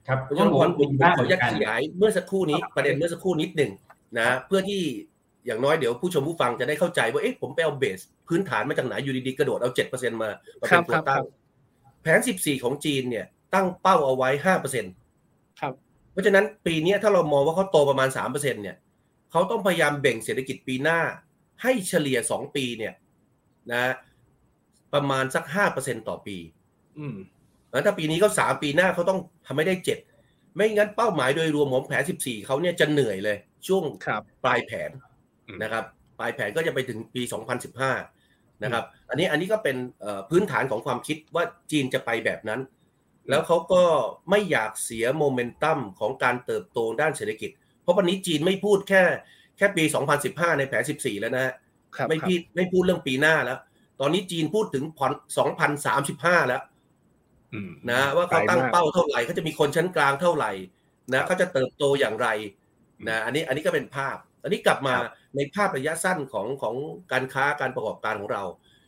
[0.06, 3.72] ครับต้องบอกว่าผมขออนุญาตขยายเมื่อสักครู่นี้ประเด็นเมื่อสักครู่นิดหนึ่ง
[4.18, 4.82] นะเพื่อที่
[5.46, 10.28] อย่างน้อยเดี๋ยวผู้ชมผู้ฟังจะได้เข้าใจว่าเอ๊ะผมไปเอาเบส พื้นฐานมาจากไหนอยู่ดีๆกระโดดเอาเจ็ดเปอร์เซ็นมา
[10.60, 11.22] มาเป็นตัวตั้ง
[12.02, 14.92] แผนสิบสี่ของจีนเนี่ย ตั้งเป้าเอาไว้ห้าเปอร์เซ็นต์
[15.60, 15.72] ครับ
[16.12, 18.76] เพราะฉะนั้นปีนี้ถ้าเรามองว่าเขาโตประมาณสามเปอร์เซ็นเนี่ย
[19.30, 21.00] เขาต้องพยายามแบ่งเศรษฐกิจปีหน้า
[21.62, 22.94] ให้เฉลี่ยสองปีเนี่ย
[23.72, 23.82] นะ
[24.94, 26.36] ประมาณสักห้าเปอร์เซ็นต่อปี
[26.98, 27.16] อืม
[27.70, 29.98] แล้วถ้าปีนี้เขาสามปีหน้าเขาต้องทำให้ได้เจ็ด
[30.54, 33.36] ไม่งั้นเป้าหมายโดยรวมของแผนสิบสี่เขาเนี่ยจะเหนื่อยเลย
[33.66, 33.84] ช่วง
[34.44, 34.90] ปลายแผน
[35.62, 35.84] นะครับ
[36.18, 37.22] ปลายแผนก็จะไปถึงปี
[37.72, 38.21] 2015
[38.62, 39.76] นะครับอันนี้อันนี้ก็เป็น
[40.30, 42.60] พื้นฐานของความคิดว่าจีนจะไปแบบนั้น
[43.28, 43.82] แล้วเขาก็
[44.30, 47.50] ไม่อยากเสียโมเมนตัมของการเติบโตด้านเศรษฐกิจ
[47.82, 49.02] เพราะวันนี้จีนไม่พูดแค่
[49.56, 49.84] แค่ปี
[50.22, 51.52] 2015 ในแผน 14 แล้วนะ
[52.08, 53.58] ไม่พูดไม่พูดเรื่องปีหน้าแล้ว
[54.00, 55.12] ตอนนี้จีนพูดถึงผ่อน
[55.80, 56.62] 2035 แล้ว
[57.90, 60.52] นะว่าเขาตั้งเป้าเท่าไหร่เขาจะมีคนชั้นกลางเท่าไหร่
[61.12, 62.28] นะเขาจะเติบโตอย่างไร
[63.08, 64.94] นะอันนี้อันนี้ก็เป็นภาพ อันนี้กลับมา
[65.36, 66.74] ในภาพระยะสั้นของของ
[67.12, 68.44] การค้าการประกอบการของเรา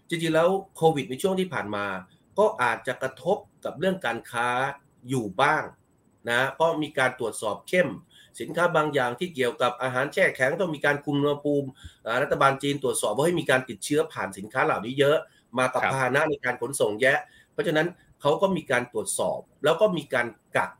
[0.09, 1.87] จริงๆแล้วโควิดในช่วงที่ผ่านมา
[2.39, 4.49] ก็อาจจะกระทบกับเรื่องการค้า
[5.09, 5.65] อยู่บ้าง
[6.31, 7.89] นะเพราะมีการตรวจสอบเข้ม
[8.41, 11.69] สินค้าบางอย่างที่เกี่ยวกับอาหารแช่แข็งต้องมีการคุมอุณหภูมิ
[12.23, 15.17] รัฐบาลจีนตรวจสอบว่าให้มีการติดเชื้อผ่านสินค้าเหล่านี้เยอะ
[15.59, 17.19] มากับพาหนะในการขนส่งแยะ
[17.53, 17.87] เพราะฉะนั้น
[18.21, 20.27] เขาก็มีการตรวจสอบ แล้วก็มีการ
[20.57, 20.71] กัก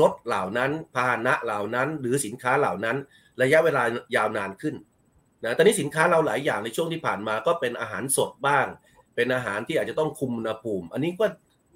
[0.00, 2.96] รถเหล่านั้น พาหนะเหล่านั้น หรือสินค้าเหล่านั้น
[3.42, 3.82] ระยะเวลา
[4.16, 4.74] ยาวนานขึ้น
[5.46, 8.66] นะตอนนี้สินค้าเราหลายอย่างในช่วงที่ผ่านมาก็เป็นอาหารสดบ้าง
[9.14, 11.26] เป็นอาหารที่อาจจะต้องคุมอุณหภูมิ อันนี้ก็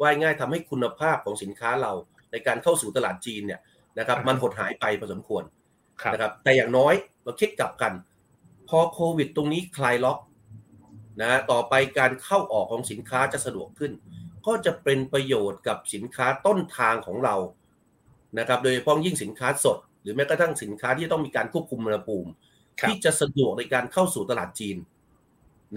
[0.02, 1.92] ว่ายง่ายทำให้คุณภาพของสินค้าเรา
[2.32, 3.60] ในการเข้าสู่ตลาดจีนเนี่ย
[3.98, 5.42] นะครับมันหดหายไปพอสมควร
[6.12, 7.92] นะครับแต่อย่างน้อยเราคิดกลับกัน
[8.68, 10.18] พอโควิดตรงนี้คลายล็อก
[11.22, 13.92] นะต่อไปการเข้าออกของสินค้าจะสะดวกขึ้น
[14.46, 17.36] ก็จะเป็นประโยชน์กับสินค้าต้นทางของเรา
[18.38, 22.30] นะครับโดยเฉพาะยิ่งสินค้าสด หรือแม้กระทั่งสินค้าที่ต้องมีการควบคุมอุณหภูมิ
[22.88, 24.76] ที่จะสะดวกในการเข้าสู่ตลาดจีน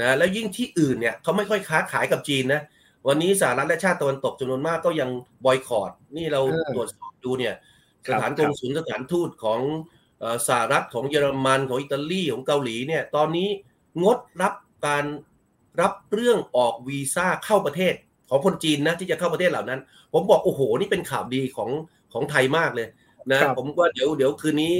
[0.01, 2.61] นะแล้วยิ่งที่อื่นเนี่ยเขาไม่ค่อยค้าขายกับจีนนะ
[3.07, 5.09] วันนี้สหรัฐและชาติตะวันตกจำนวนมากก็ยัง
[5.45, 6.41] บอยคอรดนี่เรา
[6.75, 7.55] ตรวจสอบดูเนี่ย
[8.09, 9.61] สถานกงสุลสถานทูตของ
[10.47, 13.49] สหรัฐของเยอรมันของอิตาลีของเกาหลีเนี่ยตอนนี้
[14.03, 14.53] งดรับ
[14.87, 15.05] การ
[15.81, 17.93] รับเรื่องออกวีซ่าเข้าประเทศ
[18.29, 19.79] ของคนจีนนะที่จะเข้าประเทศเหล่านั้น
[20.13, 21.69] ผมบอกโอ้โหนี่เป็นข่าวดีของ
[22.13, 22.87] ของไทยมากเลย
[23.31, 24.75] นะผมว่าเดี๋ยวเดี๋ยวคืนนี้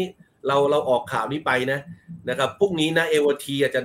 [0.48, 1.80] เราเราออกข่าวนี้ไปนะ
[2.30, 3.82] นะครับพรุ่งนี้นะเอวทีอาจจะ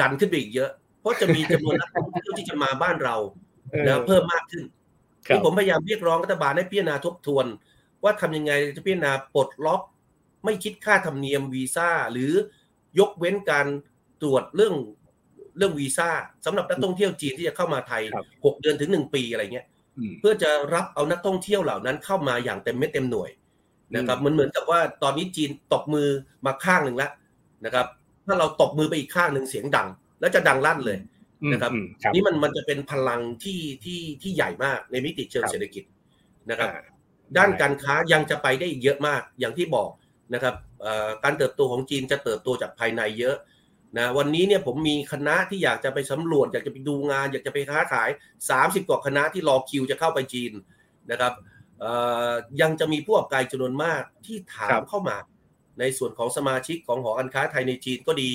[0.00, 3.16] ดันขึ้นไปอีกเยอะ เพราะจะมีจำนวนนักท่องเที่ยวที่จะมาบ้านเรา
[3.86, 4.64] นะเพิ่มมากขึ้น
[5.26, 7.46] ที่ผมพยายามเรียกร้องรัฐบาลให้พิจารณาทบทวน
[8.04, 9.82] ว่าทำยังไงจะพิจารณาปลดล็อก
[10.44, 12.32] ไม่คิดค่าธรรมเนียมวีซ่า หรือ
[12.98, 13.66] ยกเว้นการ
[14.22, 14.74] ตรวจเรื่อง
[15.56, 16.08] เรื่องวีซ่า
[16.44, 18.02] สำหรับนักท่องเที่ยวจีนที่จะเข้ามาไทย
[18.44, 19.66] หกเดือนถึงหนึ่งปีอะไรเงี้ย
[20.20, 23.30] เพื่อจะรับเอานักท่องเที่ยวเหล่านั้นเข้ามาอย่างเต็มเม็ดเต็มหน่วย
[23.96, 26.08] นะครับมันเหมือนกับว่าตอนนี้จีนตบมือ
[26.46, 27.10] มาข้างหนึ่งแล้ว
[27.64, 27.86] นะครับ
[28.26, 29.88] ถ้าเราตบมือไปอีกข้างหนึ่งเสียงดัง
[30.20, 30.98] แล้วจะดังลั่นเลย
[31.52, 31.72] นะครับ
[32.14, 35.84] นี่มันมันจะเป็นพลังที่ที่ที่ใหญ่มากในมิติเชิงเศรษฐกิจ
[36.50, 36.68] นะครับ
[37.36, 39.90] ด้านการค้ายังจะไปได้อีกเยอะมากอย่างที่บอก
[40.34, 40.54] นะครับ
[41.24, 43.36] การเติบโตของจีนจะเติบโตจากภายในเยอะ
[43.98, 48.10] นะวันนี้เนี่ยผมมีคณะที่อยากจะไปสำรวจ อยากจะไปดูงาน อยากจะไปค้าขาย
[48.50, 50.52] 30 กว่าคณะที่รอคิวจะเข้าไปจีน
[51.10, 51.32] นะครับ
[52.60, 55.16] ยังจะมีผู้ประกอบการจำนวนมากที่ถามเข้ามา
[55.80, 58.30] ในส่วนของสมาชิกของหอการค้าไทยในจีนก็ดี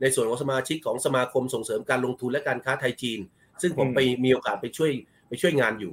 [0.00, 3.20] ในส่วนของสมาชิกของสมาคมส่งเสริมการลงทุนและการค้าไทยจีน
[3.62, 4.92] ซึ่งผมไปมีโอกาสไปช่วย
[5.28, 5.92] ไปช่วยงานอยู่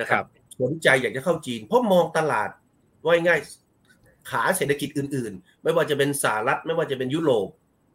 [0.00, 0.24] นะครับ
[0.60, 2.50] สนใจอยากจะเข้าจีน เพราะมองตลาด
[3.04, 3.40] ว่าง่าย
[4.30, 7.48] ขาเศรษฐกิจอื่น ๆ ไม่ว่าจะเป็นสหรัฐไม่ว่าจะเป็นยุโรป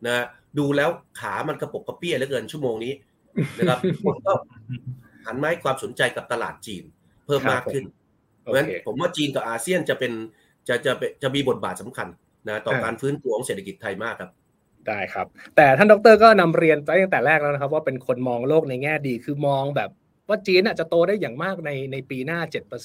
[0.06, 0.26] นะ
[0.58, 0.90] ดูแล้ว
[1.20, 2.94] ขามันกระปกกระเปี้ยเหลือเกินชั่วโมงนี้
[3.58, 4.34] นะครับคนก็
[5.26, 6.84] หันมาให้ความสนใจกับตลาดจีน
[7.26, 7.84] เพิ่มมากขึ้น
[8.48, 10.12] เพราะฉะนั้นผมว่าจีนกับอาเซียนจะเป็น
[10.68, 10.92] จะจะ
[11.24, 12.08] จะมีบทบาทสำคัญ
[12.48, 14.32] นะต่อการฟื้นตัวของเศรษฐกิจไทยมากครับ
[14.88, 19.92] ได้ครับ แต่ท่านดรก็นำเรียนไปตั้งแต่แรกแล้วนะครับ ว่าเป็นคนมองโลกในแง่ดีคือมองแบบ
[20.30, 22.40] ว่าจีนจะโตได้อย่างมากในในปีหน้า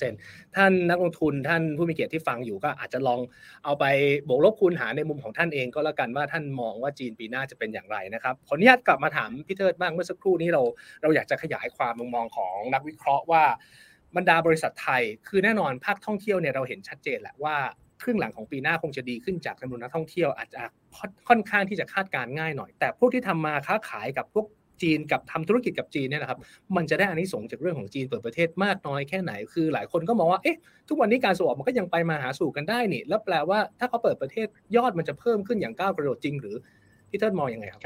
[0.04, 3.20] 7%ท่านนักลงทุนท่านผู้มีเกียรติที่ฟังอยู่ก็อาจจะลอง
[3.64, 3.84] เอาไป
[4.28, 10.62] บวกลบคูณหาในมุมของท่านเองก็แล้วกันว่าท่านมองว่าจีนปีหน้าจะเป็นอย่างไรนะครับขออนุญาตกลับมาถามพี่เทิดบ้างเมื่อสักครู่นี้เรา
[11.02, 13.44] เราอยากจะขยายความมุมมองของนักวิเคราะห์ว่า
[14.16, 17.56] บรรดาบริษัทไทย คือแน่นอนภาคท่องเที่ยวเนี่ยเราเห็นชัดเจนแหละว่า
[18.02, 20.62] ครึ่งหลังของปีหน้าคงจะดีขึ้นจากจำนวนนักท่องเที่ยวอาจจะ
[21.28, 24.46] ค่อนข้างที่จะคาดการง่ายหน่อย แต่พวกที่ทำมาค้าขายกับพวก
[24.82, 26.38] จีนกับทำธุรกิจกับจีนเนี่ยนะครับ
[26.76, 34.46] มันจะได้อานิสงส์จากเรื่องของจีนเปิดประเทศมากน้อยแค่ไหน คือหลายคนก็มองว่า เอ๊ะ ทุกวันนี้การส่งออกมันก็ยังไปมาหาสู่กันได้นี่ แล้วแปลว่าถ้าเขาเปิดประเทศ
[34.76, 36.56] ยอดมันจะเพิ่มขึ้นอย่างก้าวกระโดดจริง หรือ
[37.10, 37.82] พี่เทิดมองยังไงครับ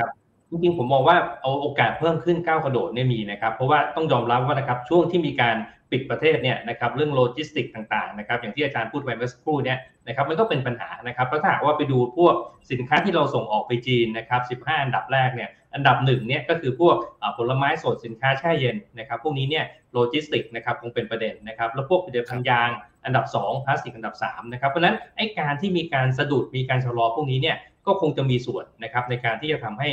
[0.50, 5.56] จริงๆผมมองว่าเอาโอกาสเพิ่มขึ้นก้าวกระโดดเนี่ยมีนะครับ เพราะว่าต้องยอมรับว่านะครับช่วงที่มีการ
[5.90, 12.34] ปิดประเทศเนี่ยนะครับเรื่องโลจิสติกต่างๆนะครับอย่างที่อาจารย์พูดไปเมื่อสักครู่เนี่ยนะครับมันก็เป็นปัญหานะครับถ้าหากว่าไปดูพวก
[12.70, 16.96] สินค้าที่เราส่งออกไปจีนนะครับ 15 อันดับแรกเนี่ยอันดับหนึ่งเนี่ยก็คือพวก
[17.36, 22.70] ผลไม้สดสินค้าแช่เย็นนะครับพวกนี้เนี่ยโลจิสติกนะครับคงเป็นประเด็นนะครับแล้วพวกผลิตภัณฑ์ยาง
[23.04, 29.88] อันดับ 2พลาสติกอันดับ3นะครับเพราะนั้นไอ้การที่มีการสะดุดมีการชะลอพวกนี้เนี่ยก็คงจะมีส่วนนะครับในการที่จะทำให้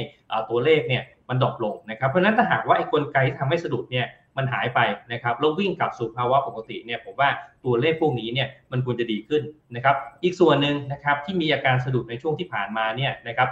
[0.49, 4.05] ตัวเลขเนี่ยมัน drop ลงนะครับเพราะนั้นถ้าหากว่าไอ้กลไกที่ทำให้สะดุดเนี่ย
[4.37, 4.79] มันหายไป
[5.11, 7.29] นะครับแล้ววิ่งกลับสู่ภาวะปกติเนี่ยผมว่า
[7.65, 9.41] ตัวเลขพวกนี้เนี่ยมันควรจะดีขึ้น
[9.75, 13.49] นะครับอีกส่วนหนึ่งนะครับที่มีอาการสะดุดในช่วงที่ผ่านมาเนี่ยนะครับ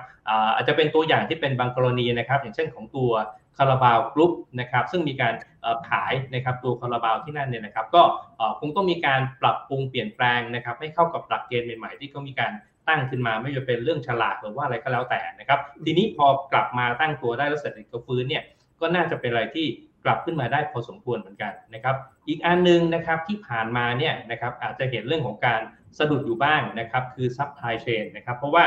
[0.56, 3.12] อาจจะเป็นตัวอย่างที่เป็นบางกรณีนะครับ อย่างเช่นของตัว
[3.58, 5.34] คาราบาวกรุ๊ปนะครับซึ่งมีการ
[5.90, 8.02] ขายนะครับตัวคาราบาวที่นั่นเนี่ยนะครับก็
[8.60, 12.52] คงต้องมีการปรับปรุงเปลี่ยนแปลงนะครับให้เข้ากับหลักเกณฑ์ใหม่ๆที่เขามีการ
[12.88, 18.44] ตั้งขึ้นมาไม่ว่าเป็นเรื่องฉลากหรือว่าอะไรก็แล้วแต่นะครับ ทีนี้พอกลับมาตั้งตัวได้แล้วเสร็จก็ฟื้นเนี่ย
[18.82, 19.68] ก็น่าจะเป็นอะไรที่
[20.06, 21.96] กลับขึ้นมาได้พอสมควรเหมือนกันนะครับ
[22.28, 25.62] อีกอันนึงนะครับที่ผ่านมาเนี่ยนะครับอาจจะเห็นเรื่องของการ
[25.98, 28.66] สะดุดอยู่บ้างนะครับคือ supply chain นะครับเพราะว่า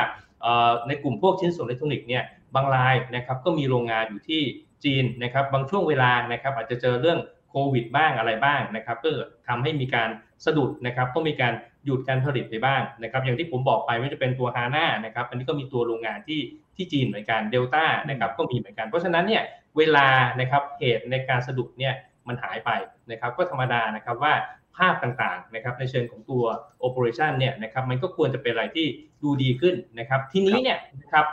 [0.89, 4.43] ในกลุ่มพวกชิ้นส่วนอิเล็กทรอนิกส์เนี่ยบางรายนะครับก็มีโรงงานอยู่ที่
[4.85, 7.19] จีนนะครับบางช่วงเวลานะครับอาจจะเจอเรื่อง
[7.51, 9.11] โควิดบ้างอะไรบ้างนะครับก็
[9.49, 10.09] ทำให้มีการ
[10.45, 11.53] สะดุดนะครับต้องมีการ
[11.85, 16.41] หยุดการผลิตไปบ้างนะครับอย่างที่ผมบอกไปไม่จะเป็นตัวฮาน่านะครับอันนี้ก็มีตัวโรงงานที่
[16.77, 19.43] ที่จีนเหมือนกันเดลต้านะครับก็มีเหมือนกัน เพราะฉะนั้นเนี่ย
[19.79, 20.07] เวลา
[20.41, 21.95] นะครับเหตุในการสะดุดเนี่ย
[22.29, 22.71] มันหายไป
[23.11, 24.35] นะครับก็ธรรมดานะครับว่า
[24.77, 26.45] ภาพต่างๆนะครับในเชิงของตัว
[26.87, 28.87] operation เนี่ยนะครับมันก็ควรจะเป็นอะไรที่
[29.23, 31.27] ดูดีขึ้นนะครับทีนี้เนี่ยนะครับ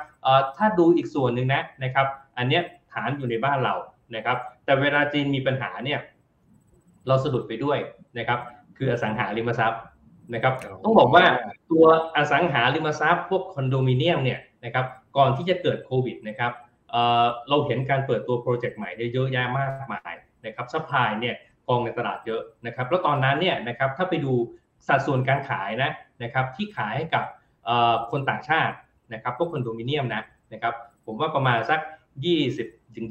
[0.57, 3.75] ถ้าดูอีกส่วนหนึ่งนะนะครับอันเนี้ยฐานอยู่ในบ้านเรา
[4.15, 5.99] นะครับแต่เวลาจีนมีปัญหาเนี่ย
[7.07, 7.77] เราสะดุดไปด้วย
[8.17, 8.39] นะครับ
[8.77, 9.81] คืออสังหาริมทรัพย์
[10.33, 11.23] นะครับต้องบอกว่า
[11.71, 14.85] ตัวอสังหาริมทรัพย์พวกคอนโดมิเนียมเนี่ยนะครับ
[15.17, 16.51] ก่อนที่จะเกิดโควิดนะครับ
[17.49, 20.13] เราเห็นการเปิดตัวโปรเจกต์ใหม่ได้เยอะแยะมากมาย
[20.45, 21.35] นะครับ supply เนี่ย
[21.67, 24.33] กองในตลาดเยอะนะครับแล้วตอนนั้นเนี่ยนะครับถ้าไปดู
[24.87, 25.91] สัดส่วนการขายนะ
[26.23, 27.25] นะครับที่ขายให้กับ
[28.11, 28.75] คนต่างชาติ
[29.13, 30.73] นะครับพวกคอนโดมิเนียมนะนะครับ
[31.05, 31.79] ผมว่าประมาณสัก
[32.37, 33.07] 20ถึง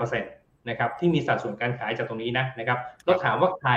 [0.00, 0.20] 25%
[0.68, 3.70] นะครับที่มีสัดส่วนการขายจากตรงนี้นะนะครับแล้วถามว่าใคร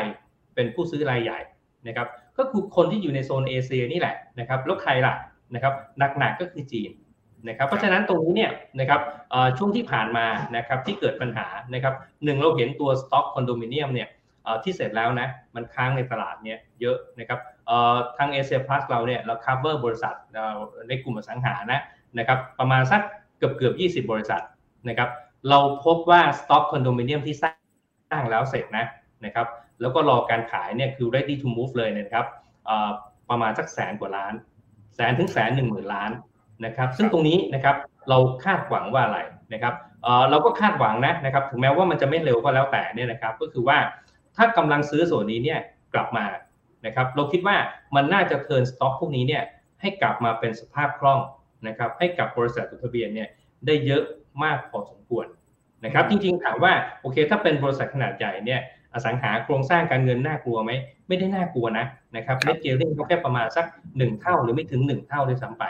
[0.55, 1.39] เป็นผู้ซื้อรายใหญ่
[1.87, 5.13] นะครับ ก็คือคนที่อยู่ในโซนเอเชียนี่แหละนะครับแล้วใครล่ะ
[5.53, 5.73] นะครับ
[6.19, 6.91] หนักๆก็คือจีน
[7.47, 9.01] นะครับเพราะฉะนั้นตรงนี้เนี่ยนะครับ
[9.57, 14.09] ช่วงที่ผ่านมานะครับที่เกิดปัญหานะครับหนึ่งเราเห็นตัวสต็อกคอนโดมิเนียมเนี่ย
[14.63, 17.39] ที่เสร็จแล้วนะมันค้างในตลาดเนี่ยเยอะนะครับ
[18.17, 20.15] ทางเอเชียพลัสเราเนี่ยเรา cover บริษัท
[20.87, 21.81] ในกลุ่มอสังหานะ
[22.17, 23.01] นะครับประมาณสัก
[23.37, 23.71] เกือบเกือ
[24.01, 24.41] บ20 บริษัท
[24.89, 25.09] นะครับ
[25.49, 28.85] เราพบว่าสต็อกคอนโดมิเนียมที่สร้างแล้วเสร็จนะ
[29.25, 29.47] นะครับ
[29.81, 32.25] แล้วก็รอการขายเนี่ยคือ ready to move เลยนะครับ
[33.29, 34.33] ประมาณสักแสนกว่าล้าน
[34.95, 36.11] แสนถึงแสนหนึ่งหมื่นล้าน
[36.65, 37.75] นะครับซึ่งตรงนี้นะครับ
[38.09, 39.19] เราคาดหวังว่าอะไร
[39.53, 39.73] นะครับ
[40.29, 43.77] เราก็คาดหวังนะนะครับถึงแม้ว่ามันจะไม่เร็วก็แล้วแต่เนี่ยนะครับก็คือว่า
[44.35, 45.59] ถ้ากำลังซื้อส่วนนี้เนี่ย
[45.93, 46.25] กลับมา
[46.85, 47.57] นะครับเราคิดว่า
[47.95, 49.43] มันน่าจะเทิร์นสต็อกพวกนี้เนี่ย
[49.81, 51.19] ให้กลับมาเป็นสภาพคล่อง
[51.67, 53.29] นะครับให้กับบริษัทจดทะเบียนเนี่ย
[53.65, 54.03] ได้เยอะ
[54.43, 55.25] มากพอสมควร
[55.85, 58.61] นะครับจริงๆถามว่าโอเคถ้าเป็นบริษัทขนาดใหญ่เนี่ย
[58.93, 60.71] อสังหาโครงสร้างการเงินน่ากลัวไหม
[61.07, 65.63] ไม่ได้น่ากลัวนะนะครับเน็ตเกลลิ่งเขาแค่ประมาณสัก1เท่าหรือไม่ถึง1เท่าด้วยซ้ำไป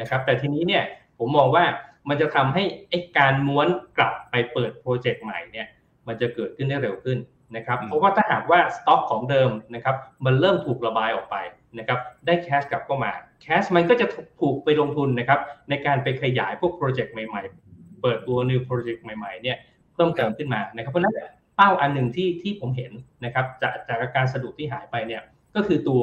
[0.00, 0.84] นะครับแต่ทีนี้เนี่ย
[1.18, 1.64] ผมมองว่า
[2.08, 5.66] มันจะทำให้ไอ้การม้วนกลับไปเปิดโปรเจกต์ใหม่เนี่ย
[6.06, 7.18] มันจะเกิดขึ้นได้เร็วขึ้น
[7.56, 11.36] นะครับเพราะว่าถ้าหากว่าสต็อกของเดิมนะครับมันเริ่มถูกระบายออกไป
[11.78, 14.06] นะครับได้แคชกลับเข้ามาแคชมันก็จะ
[14.40, 19.56] ถูกไปลงทุนนะครับในการไปขยายพวกโปรเจกต์ใหม่ ๆ เปิดตัว new โปรเจกต์ใหม่ๆเนี่ย
[19.94, 22.92] เพิ่มเติมขึ้นมานะครับเพราะนั้นเป้าอันหนึ่งที่ที่ผมเห็น
[23.24, 25.22] นะครับจากจากการสะดุดที่หายไปเนี่ย
[25.54, 26.02] ก็คือตัว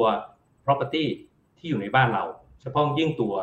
[0.64, 1.04] property
[1.58, 2.24] ที่อยู่ในบ้านเรา
[2.62, 3.34] เฉพาะยิ่งตัว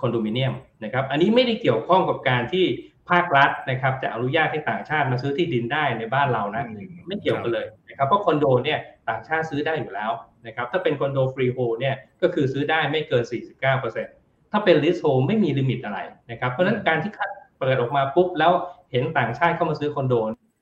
[0.00, 2.64] คอนโดมิเนียมนะครับอันนี้ไม่ได้เกี่ยวข้องกับการที่
[3.10, 6.64] ภาครัฐนะครับจะอนุญาตให้ต่างชาติมาซื้อที่ดินได้ในบ้านเรานะ
[7.06, 10.10] ไม่เกี่ยวกันเลยนะครับเพราะคอนโดเนี่ยต่างชาติซื้อได้อยู่แล้ว
[10.46, 13.24] นะครับถ้าเป็นคอนโด freehold เนี่ยก็คือซื้อได้ไม่เกิน
[13.88, 15.98] 49%ถ้าเป็น leasehold ไม่มี limit อะไร
[16.30, 17.12] นะครับเพราะฉะนั้นการที่
[17.60, 18.52] เปิดออกมาปุ๊บแล้ว
[18.92, 20.14] เห็นต่างชาติเข้ามาซื้อคอนโด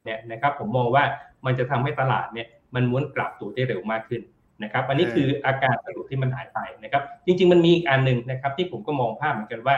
[0.05, 1.05] เนี่ยนะครับผมมองว่า
[1.47, 4.23] มันจะทำให้ตลาดเนี่ยมันม้วนกลับตัวได้เร็วมากขึ้น
[4.63, 9.77] นะครับอันนี้คืออาการสรุปที่มันหายไปนะครับ จริง ๆ มันมีอีกอันหนึ่งนะครับ ที่ผมก็มองภาพเหมือนกันว่า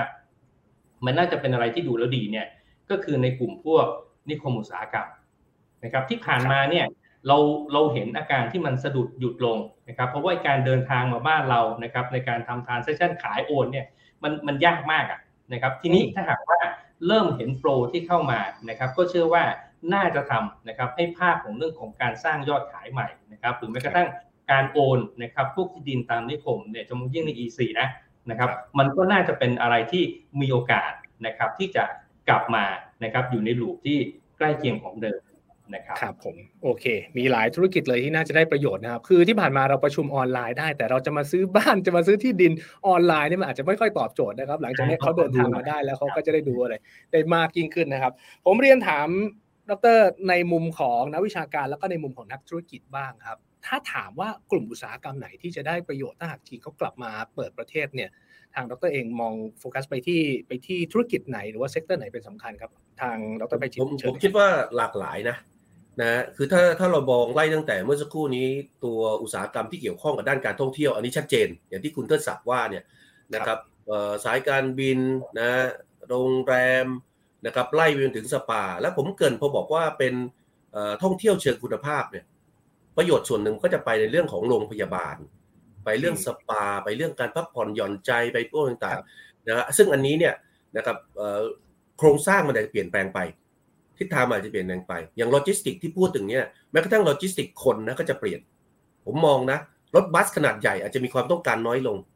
[1.04, 2.46] มันน่าจะเป็นอะไรที่ดูแล้วดีเนี่ย
[2.90, 3.86] ก็คือในกลุ่มพวก
[4.28, 5.08] นิคมอุตสาหกรรม
[5.84, 6.86] นะครับ ที่ผ่านมาเนี่ย
[7.26, 7.38] เรา
[7.72, 9.58] เราเห็นอาการที่มันสะดุดหยุดลง
[9.88, 13.86] นะครับ เพราะว่าการเดินทางมาบ้านเรานะครับ ในการทำทานเซสชันขายโอนเนี่ย
[14.22, 15.20] มันมันยากมากอะ
[15.52, 16.60] นะครับ ทีนี้ถ้าหากว่า
[17.06, 19.44] เริ่มเห็นโปรที่เข้ามานะครับ ก็เชื่อว่า
[19.94, 24.08] น่าจะทำนะครับให้ภาพของเรื่องของการสร้างยอดขายใหม่นะครับหรือแม้กระทั่ง
[24.50, 27.88] การโอนนะครับพวกที่ดินตามนิคมเนี่ยจำยิ่งใน E4 นะ
[28.30, 30.04] นะครับมันก็น่าจะเป็นอะไรที่
[30.40, 30.90] มีโอกาส
[31.26, 31.84] นะครับที่จะ
[32.28, 32.64] กลับมา
[33.04, 33.98] นะครับอยู่ในลูปที่
[34.38, 35.20] ใกล้เคียงของเดิม
[35.74, 36.84] นะครับครับผมโอเค
[37.16, 42.52] มีหลายธุรกิจเลยที่น่าจะได้ประโยชน์นะครับ คือที่ผ่านมาเราประชุมออนไลน์ได้ แต่เราจะมาซื้อบ้านจะมาซื้อที่ดิน
[42.88, 46.74] ออนไลน์นี่มันอาจจะไม่ค่อยตอบโจทย์นะครับ หลังจากนี้เขาเดินทางมาได้แล้วเขาก็จะได้ดูอะไร
[47.12, 48.12] ได้มากยิ่งขึ้นนะครับ
[48.46, 49.08] ผมเรียนถาม
[49.70, 49.98] ดร
[50.28, 58.10] ในมุมของนักวิชาการแล้วก็ในมุมของนักธุรกิจบ้างครับ ถ้าถามว่ากลุ่มอุตสาหกรรมไหนที่จะได้ประโยชน์ถ้าหากจีนเขากลับมาเปิดประเทศเนี่ย
[58.54, 65.36] ทางดรเองมองโฟกัสไปที่ไปที่ธุรกิจไหนหรือว่า sector ไหนเป็นสำคัญครับ ทางดรไพจิตรผมผมคิดว่าหลากหลายนะ
[66.00, 68.46] นะคือถ้าถ้าเรามองไล่ตั้งแต่เมื่อสักครู่นี้
[68.84, 72.84] ตัวอุตสาหกรรมที่เกี่ยวข้องกับด้านการท่องเที่ยวอันนี้ชัดเจน อย่างที่คุณเทิดศักดิ์ว่าเนี่ย
[73.34, 73.58] นะครับ
[74.24, 74.98] สายการบิน
[75.38, 75.50] นะ
[76.08, 76.86] โรงแรม
[77.46, 80.14] นะครับไล่ไปจนถึงสปา แล้วเผอิญพอบอกว่าเป็น
[81.02, 82.24] ท่องเที่ยวเชิงคุณภาพเนี่ย
[82.96, 85.16] ประโยชน์ส่วนหนึ่งก็จะไปในเรื่องของโรงพยาบาล
[85.84, 90.34] ไปเรื่องสปา ไปเรื่องการพักผ่อนหย่อนใจไปพวกต่างๆนะซึ่งอันนี้เนี่ย
[90.76, 90.96] นะครับ
[91.98, 93.18] โครงสร้างมันจะเปลี่ยนแปลงไป
[93.98, 98.40] ทิศทางอาจจะเปลี่ยนแปลงไป อย่างโลจิสติกที่พูดถึงเนี่ยแม้กระทั่งโลจิสติกคนนะก็จะเปลี่ยน
[99.06, 99.58] ผมมองนะ
[99.94, 102.15] รถบัสขนาดใหญ่อาจจะมีความต้องการน้อยลงเ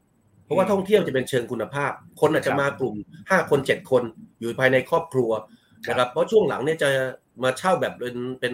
[0.51, 4.03] ราะว่าท่องเที่ยวจะเป็นเชิงคุณภาพ คนอาจจะมากลุ่ม5คน7คน
[4.39, 5.31] อยู่ภายในครอบครัว
[5.89, 6.89] นะครับ เพราะช่วงหลังเนี่ยจะ
[7.43, 8.53] มาเช่าแบบเป็นเป็น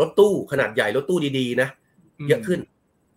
[0.00, 1.68] รถตู้ขนาดใหญ่รถตู้ดีๆนะ
[2.28, 2.60] เยอะขึ้น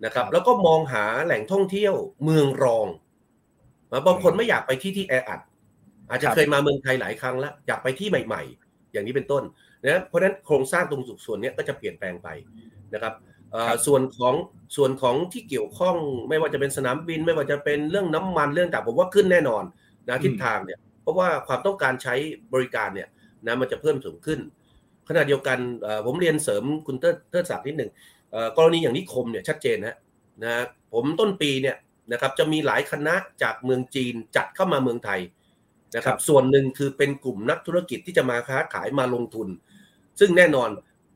[0.05, 2.87] นะครับ แล้วก็มองหาแหล่งท่องเที่ยวเมืองรอง
[4.07, 5.39] บางคนไม่อยากไปที่ที่แออัด
[6.09, 8.43] อาจจะเคยมาเมืองไทยหลายครั้งแล้ว อยากไปที่ใหม่
[8.93, 9.43] อย่างนี้เป็นต้น
[9.85, 12.29] นะเพราะฉะนั้นโครงสร้างตรงส่วนนี้ก็จะเปลี่ยนแปลงไป
[12.93, 13.13] นะครับ
[13.85, 14.35] ส่วนของ
[14.75, 15.95] ส่วนของที่เกี่ยวข้อง
[16.29, 19.63] ไม่ว่าจะเป็นสนามบิน ไม่ว่าจะเป็นเรื่องน้ำมันเรื่องต่างผมว่าขึ้นแน่นอน
[20.07, 22.15] นะทิศทางเนี่ยเพราะว่าความต้องการใช้
[22.53, 23.09] บริการเนี่ย
[23.45, 24.39] นะมันจะเพิ่มสูงขึ้น
[25.07, 25.57] ขณะเดียวกัน
[26.05, 27.09] ผมเรียนเสริมคุณเติ
[27.39, 27.91] ร์ดศักดิ์นิดหนึ่ง
[28.57, 29.95] กรณีอย่างนิคมเนี่ยชัดเจนนะ
[30.43, 31.75] นะผมต้นปีเนี่ย
[32.11, 35.19] นะครับจะมีหลายคณะจากเมืองจีนจัดเข้ามาเมืองไทย
[35.95, 39.47] นะครับ ส่วนหนึ่งคือเป็นกลุ่มนักธุรกิจที่จะมาค้าขายมาลงทุน
[40.19, 40.69] ซึ่งแน่นอน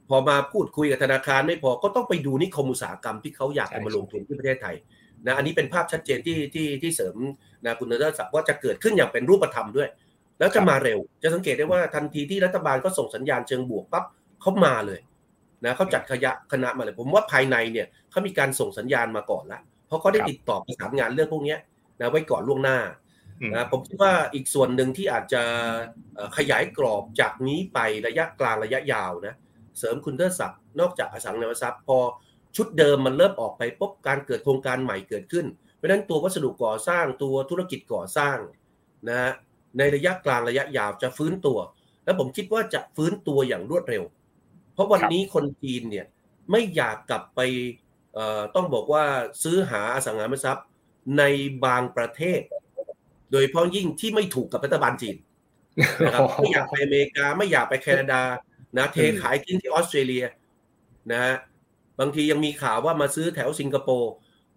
[0.10, 4.76] พอมาพูดคุยกับธนาคารไม่พอก็ต้องไปดูนิคมอุตสาหกรรมที่เขาอยากจะมาลงทุนที่ประเทศไทย
[5.26, 7.16] นะอันนี้เป็นภาพชัดเจนที่ที่ที่เสริม
[7.66, 9.90] นะคุณนรศักดิ์ว่าจะเกิดขึ้นอย่างเป็นรูปธรรมด้วย
[10.40, 14.06] แล้วจะมาเร็ว จะสังเกตได้ว่าทันทีที่รัฐบาลก็ส่งสัญญาณเชิงบวกปั๊บ
[14.42, 15.00] เขามาเลย
[15.66, 21.56] นะเขาจัดขยะคณะมาเลย ผมว่าภายในเนี่ยเขามีการส่งสัญญาณมาก่อนแล้วเพราะเขาได้ติดต่อประสานงานเรื่องพวกนี้
[22.00, 22.78] นะไว้ก่อนล่วงหน้า
[23.54, 25.44] นะผมคิดว่าอีกส่วนหนึ่งที่อาจจะ
[26.38, 29.36] ขยายกรอบจากนี้ไประยะกลางระยะยาวนะ
[29.78, 31.98] เสริมคุณเทอศักดิ์นอกจากอสังหาริมทรัพย์พอ
[32.56, 38.38] ชุดเดิมมันเริ่มออกไปปุ๊บการเกิดโครงการใหม่เกิดขึ้น เพราะฉะนั้นตัววัสดุก่อสร้างตัวธุรกิจก่อสร้าง
[39.10, 39.32] นะ
[39.78, 41.58] ในระยะกลางระยะยาวจะฟื้นตัว
[42.06, 44.04] แล้วผมคิดว่าจะฟื้นตัวอย่างรวดเร็ว
[44.74, 46.06] เพราะวันนี้คนจีนเนี่ย
[46.52, 47.40] ไม่อยากกลับไป
[48.56, 49.06] ต้องบอกว่า
[49.44, 50.68] ซื้อหาอสังหาริมทรัพย์
[51.18, 51.24] ใน
[51.66, 52.42] บางประเทศ
[53.32, 55.16] โดยเพราะยิ่งที่ไม่ถูกกับรัฐบาลจีน
[56.04, 58.22] นะครับไม่อยากไปอเมริกาไม่อยากไปแคนาดา
[58.78, 60.26] นะเทขายทิ้งที่ออสเตรเลีย
[61.12, 61.36] นะฮะ
[62.00, 64.14] บางทียังมีข่าวว่ามาซื้อแถวสิงคโปร์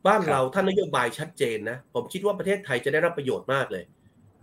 [0.07, 3.85] บ้านเราท่านนโยบายชัดเจนนะผมคิดว่าประเทศไทยจะได้รับประโยชน์มากเลย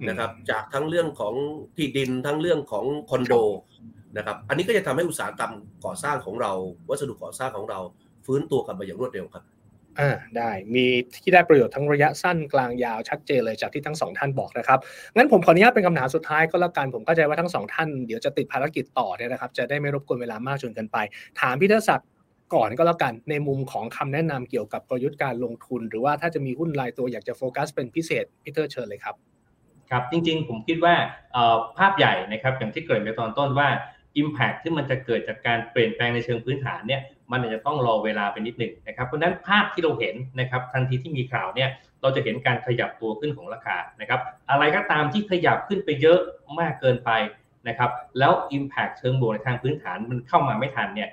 [0.07, 1.33] นะครับ จากทั้งเรื่องของ
[1.77, 3.33] ที่ดินทั้งเรื่องของคอนโด
[4.17, 5.53] นะครับ อันนี้ก็จะทำให้อุตสาหกรรม
[5.85, 6.51] ก่อสร้างของเรา
[6.89, 7.79] วัสดุก่อสร้างของเรา
[8.25, 9.43] ฟื้นตัวกลับมาอย่างรวดเร็วครับ
[9.99, 10.85] อ่าได้มี
[11.23, 14.79] ที่ได้ประโยชน์ทั้งระยะสั้นกลางยาวชัดเจนเลยจากที่ทั้งสองท่านบอกนะครับ
[15.15, 20.97] งั้นผมขออนุญาตเป็นคำถามสุดท้ายก็แล้วกันผมเข้าใจว่าทั้งสองท่านเดี๋ยวจะติดภารกิจต่อเนี่ยนะครับ จะได้ไม่รบกวนเวลามากจนเกินไป
[21.41, 22.07] ถามพี่เทศักดิ์
[22.55, 29.15] ก่อนก็แล้วกันในมุมของคำแนะนำเกี่ยวกับกลยุทธ์การลงทุน หรือว่าถ้าจะมีหุ้นรายตัวอยากจะโฟกัสเป็นพิเศษพี่เทอร์เชิญเลยครับ
[29.89, 30.95] ครับจริงๆ ผมคิดว่า
[31.77, 33.69] ภาพใหญ่นะครับอย่างที่เกิดในตอนต้นว่า
[34.21, 41.69] Impact ที่มันจะเกิดจากการเปลี่ยนแปลงในเชิงพื้นฐานเนี่ย มันอาจจะต้องรอเวลาไปนิดหนึ่งนะครับเพราะนั้นภาพที่เราเห็นนะครับทันทีที่มีข่าวเนี่ย
[42.01, 44.19] เราจะเห็นการขยับตัวขึ้นของราคานะครับ
[44.51, 46.19] อะไรก็ตามที่ขยับขึ้นไปเยอะ
[46.59, 47.11] มากเกินไป
[47.67, 51.09] นะครับแล้ว Impact เชิงบวกในทางพื้นฐานมันเข้ามาไม่ทันเนี่ย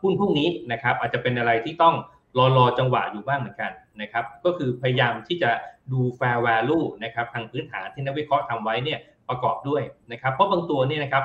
[0.00, 1.94] หุ้นพวกนี้นะครับอาจจะเป็นอะไรที่ต้อง
[2.38, 5.50] รอรอจังหวะอยู่บ้างเหมือนกันนะครับก็คือพยายามที่จะ
[5.92, 8.98] ดู fair value นะครับทางพื้นฐานที่นักวิเคราะห์ทำไว้เนี่ย
[9.28, 11.24] ประกอบด้วยนะครับเพราะบางตัวเนี่ยนะครับ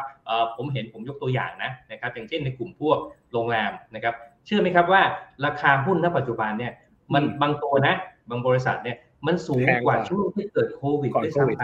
[0.55, 2.97] ผมเห็นผมยกตัวอย่างนะนะครับอย่างเช่นในกลุ่มพวก
[3.33, 4.13] โรงแรมนะครับ
[4.45, 5.01] เชื่อไหมครับว่า
[5.45, 6.73] ราคาหุ้นณปัจจุบันเนี่ย
[7.13, 7.95] มันบางตัวนะ
[8.29, 11.63] บางบริษัทเนี่ยมันสูงกว่าช่วงที่เกิดโควิดด้วยซ้ำไป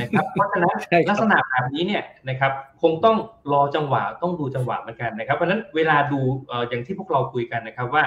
[0.00, 0.76] นะครับเพราะฉะนั้น
[1.10, 3.16] ลักษณะแบบนี้เนี่ยนะครับคงต้อง
[3.52, 6.20] รอจังหวะต้องดูจังหวะเหมือนกันนะครับเพราะฉะนั้นเวลาดู
[6.68, 8.04] อย่างที่พวกเราคุยกันนะครับว่า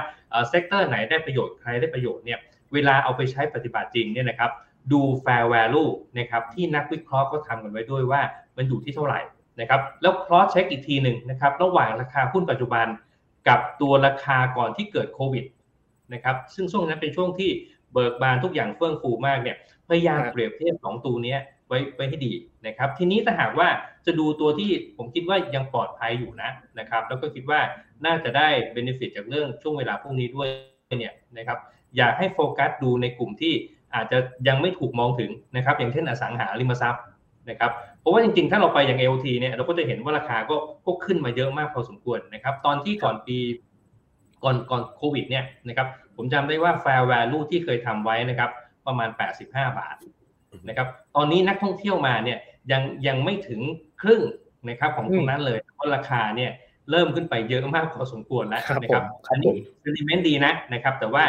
[0.49, 2.39] sector ไหนได้ประโยชน์ใครได้ประโยชน์เนี่ย
[2.73, 4.51] เวลาเอาไปใช้ปฏิบัติจริงเนี่ยนะครับ
[4.91, 8.21] ดู fair value นะครับที่นักวิเคราะห์ก็ทำกันไว้ด้วยว่า
[8.57, 9.19] มันอยู่ที่เท่าไหร่
[9.59, 12.87] นะครับแล้ว cross check อีกทีหนึ่งนะครับระหว่างราคาหุ้นปัจจุบัน
[13.47, 15.45] กับตัวราคาก่อนที่เกิดโควิด
[16.13, 17.49] นะครับซึ่งช่วงนั้นเป็นช่วงที่
[17.93, 19.57] เบิกบานทุกอย่างเฟื่องฟูมากเนี่ย
[19.89, 21.35] พยายามเปรียบเทียบสองตัวนี้
[21.67, 22.33] ไว้ไว้ให้ดี
[22.67, 23.67] นะครับ ทีนี้ถ้าหากว่า
[24.05, 27.59] จะดูตัวที่ผมคิดว่ายังปลอดภัยอยู่นะนะครับ แล้วก็คิดว่า
[28.05, 30.47] น่าจะได้เบนฟิตจากเรื่องช่วงเวลาพวกนี้ด้วย
[30.99, 31.59] เนี่ยนะครับ
[31.97, 33.53] อยากให้โฟกัสดูในกลุ่มที่
[33.95, 37.03] อาจจะยังไม่ถูกมองถึงนะครับอย่างเช่นอสังหาริมทรัพย์
[37.49, 40.55] นะครับเพราะว่าจริงๆ ถ้าเราไปอย่าง LT เนี่ยเราก็จะเห็นว่าราคาก็
[40.85, 43.37] ก็ขึ้นมาเยอะมากพอสมควรนะครับตอนที่ก่อนปี
[44.43, 48.49] ก่อนก่อนโควิดเนี่ยนะครับผมจำได้ว่า fair value ที่เคยทำไว้นะครับ
[48.87, 49.95] ประมาณ 85 บาท
[50.67, 52.37] นะครับตอนนี้นักท่องเที่ยวมาเนี่ย
[52.71, 53.61] ยังยังไม่ถึง
[54.01, 54.21] ครึ่ง
[54.69, 56.51] นะครับของตรงนั้นเลยเพราะราคาเนี่ย
[56.91, 61.23] เริ่มขึ้นไปเยอะมากพอสมควรแล้วนะครับอันนี้เซนิเมนต์ดีนะนะครับแต่ว่า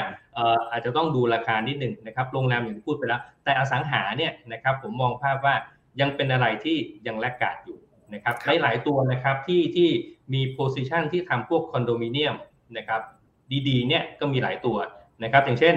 [0.71, 5.55] อาจจะต้องดูราคานิดหนึ่งนะครับโรงแรมอย่างที่พูดไปแล้ว แต่อสังหาเนี่ยนะครับผมมองภาพว่า
[6.01, 7.79] ยังเป็นอะไรที่ยังแลกกาดอยู่
[8.15, 9.89] นะครับหลายๆตัวนะครับที่ที่
[10.35, 12.35] มีโพซิชันที่ทำพวกคอนโดมิเนียม
[12.77, 13.01] นะครับ
[13.69, 14.77] ดีๆเนี่ยก็มีหลายตัว
[15.23, 15.75] นะครับอย่างเช่น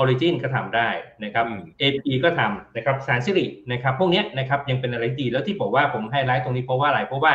[0.00, 0.88] Origin ก็ทำได้
[1.24, 1.46] นะครับ
[1.80, 7.32] AP ก็ทำนะครับแสนสิรินะครับพวกนี้นะครับยังเป็นอะไรดีแล้วที่บอกว่าผมให้ไลท์ตรงนี้เพราะว่าอะไรเพราะว่า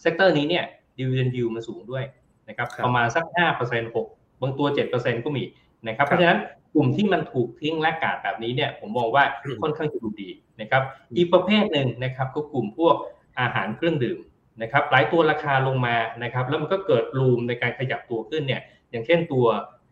[0.00, 0.64] sector นี้เนี่ย
[0.98, 2.04] dividend yield มันสูงด้วย
[2.48, 3.24] นะครับประมาณสัก
[3.62, 5.42] 5% 6บางตัว 7%ก็มี
[5.88, 6.40] นะครับ เพราะฉะนั้น
[6.74, 9.24] กลุ่มที่มันถูกทิ้ง laggard แบบนี้เนี่ยผมมองว่า
[9.62, 10.28] ค่อนข้างจะดูดี
[10.60, 10.82] นะครับ
[11.16, 12.94] อีกประเภทหนึ่งนะครับก็กลุ่มพวก
[13.40, 14.18] อาหารเครื่องดื่ม
[14.62, 19.46] นะครับหลายตัวราคาลงมานะครับแล้วมันก็เกิดรูมในการขยับตัวขึ้นเนี่ยอย่างเช่นตัว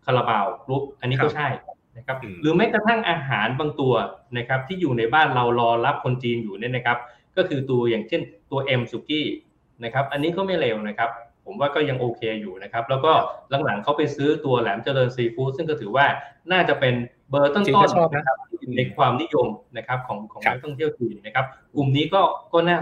[0.04, 1.48] คาราบาวกรุ๊ปอันนี้ก็ใช่
[1.96, 3.94] นะครับหรือแม้กระทั่งอาหารบางตัว
[4.38, 6.98] นะครับที่อยู่ในบ้านเรารอรับคนจีนอยู่เนี่ยนะครับ
[7.36, 8.20] ก็คือตัวอย่างเช่น
[8.50, 9.26] ตัวเอ็มสุกี้
[9.84, 11.10] นะครับอันนี้ก็ไม่เลวนะครับ
[11.48, 13.12] ผมว่าก็ยังโอเคอยู่นะครับ แล้วก็
[13.64, 16.06] หลังๆเขาไปซื้อตัวแหลมเจริญซีฟู้ดซึ่งก็ถือว่า
[16.52, 16.94] น่าจะเป็น
[17.30, 18.36] เบอร์ต้นๆนะครับ
[18.76, 22.78] ในความนิยมนะครับของของนักท่องเที่ยวจีนนะครับ กลุ่มนี้ก็ก็น่า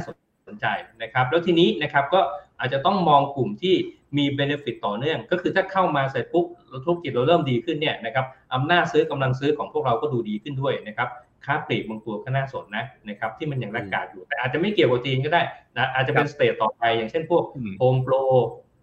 [0.47, 0.67] สนใจ
[1.03, 2.21] นะครับ แล้วทีนี้นะครับก็
[2.61, 3.75] อาจจะต้องมองกลุ่มที่
[4.17, 6.47] มี benefit ต่อเนื่อง ก็คือถ้าเข้ามาเสร็จปุ๊บ
[6.85, 11.09] ธุรกิจเราเริ่มดีขึ้นเนี่ยนะครับอำนาจซื้อกำลังซื้อของพวกเราก็ดูดีขึ้นด้วยนะครับ
[11.47, 15.43] ค้าปลีกบางตัวก็น่าสนนะนะครับที่มันยัง laggard อยู่แต่อาจจะไม่เกี่ยวกับจีนก็ได้
[15.77, 17.45] นะอาจจะเป็น stage ต่อไปอย่างเช่นพวก
[17.79, 18.15] โฮมโปร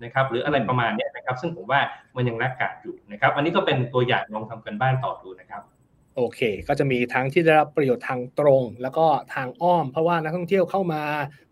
[0.04, 1.80] นะครับหรืออะไรประมาณนี้นะครับซึ่งผมว่า
[2.16, 5.62] มันยัง laggard อยู่นะครับอันนี้ก็เป็นตัวอย่างลองทำการบ้านต่อดูนะครับ
[6.16, 11.02] โอเค ก็จะมีทั้งที่ได้รับประโยชน์ทางตรง แล้วก็ทางอ้อม เพราะว่านักท่องเที่ยวเข้ามา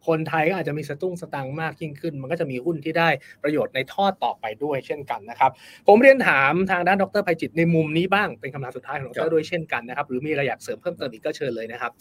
[0.08, 3.10] คนไทยก็อาจจะมีสตุ้งสตังมากยิ่งขึ้น มันก็จะมีหุ้นที่ได้
[3.44, 5.52] ประโยชน์ในทอดต่อไปด้วยเช่นกันนะครับ
[5.88, 11.92] ผมเรียนถามทางด้านดรภัยจิตในมุมนี้บ้างเป็นคำถามสุดท้ายของดรด้วยเช่นกันนะครับ หรือมีอะไรอยากเสริมเพิ่มเติมอีกก็เชิญเลยนะครับ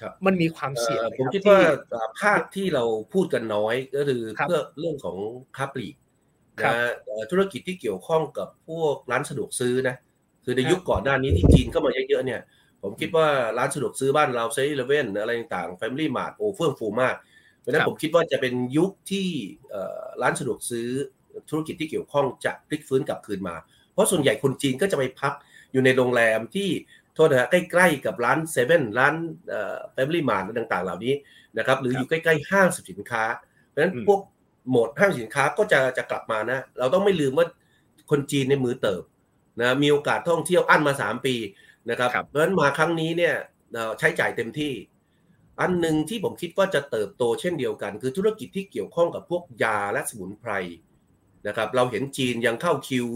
[0.00, 1.58] ครับมันมีความเสี่ยงผมคิดว่า
[2.22, 5.16] ภาคที่เราพูดกันน้อยก็คือเพื่อเรื่องของ
[5.56, 5.94] ค้าปลีก
[6.62, 6.92] นะ
[7.30, 9.96] ธุรกิจที่เกี่ยวข้องกับพวกร้านสะดวกซื้อนะ
[10.48, 12.40] คือในยุคก่อนหน้านี้ที่จีนเข้ามาเยอะๆเนี่ย
[12.82, 13.28] ผมคิดว่า
[13.58, 17.14] ร้านสะดวกซื้อบ้านเราเซเว่นอะไรต่างๆ Family Mart โอ้เฟื่องฟูมาก
[17.60, 19.26] เพราะนั้นผมคิดว่าจะเป็นยุคที่
[20.22, 20.88] ร้านสะดวกซื้อ
[21.50, 23.56] ธุรกิจที่เกี่ยวข้องจะพลิกฟื้นกลับคืนมา
[23.92, 25.32] เพราะส่วนใหญ่คนจีนก็จะไปพัก
[25.72, 26.68] อยู่ในโรงแรมที่
[27.14, 29.14] โทษนะฮะใกล้ๆกับร้านเซเว่นร้าน
[29.48, 31.14] เอ่อ Family Mart ต่างๆ เหล่านี้
[31.58, 33.24] นะครับหรืออยู่ใกล้ๆห้างสินค้า
[33.68, 34.20] เพราะฉะนั้นพวก
[34.68, 37.46] โหมดห้างสินค้าก็จะจะกลับมานะ เราต้องไม่ลืมว่า
[38.10, 39.02] คนจีนในมือเติบ
[39.60, 41.34] นะมีโอกาสท่องเที่ยวอั้นมา 3 ปี
[41.90, 43.34] นะครับเพราะฉะนั้นมาครั้งนี้เนี่ย
[43.98, 44.72] ใช้จ่ายเต็มที่
[45.60, 50.52] อันหนึ่งที่ผมคิดว่าจะเติบโตเช่นเดียวกัน คือธุรกิจที่เกี่ยวข้องกับพวกยาและสมุนไพร
[51.46, 53.06] นะครับเราเห็นจีนยังเข้าคิว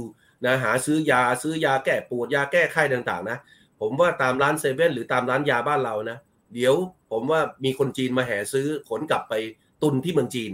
[0.45, 3.39] นะหาซื้อยาซื้อยาแก้ปวดยาแก้ไข้ต่างๆนะ
[3.81, 6.19] ผมว่าตามร้านเซเว่นหรือตามร้านยาบ้านเรานะ
[6.55, 6.75] เดี๋ยว
[7.11, 9.35] ผมว่ามีคนจีนมาแห่ซื้อขนกลับไป
[9.83, 10.53] ตุนที่เมืองจีน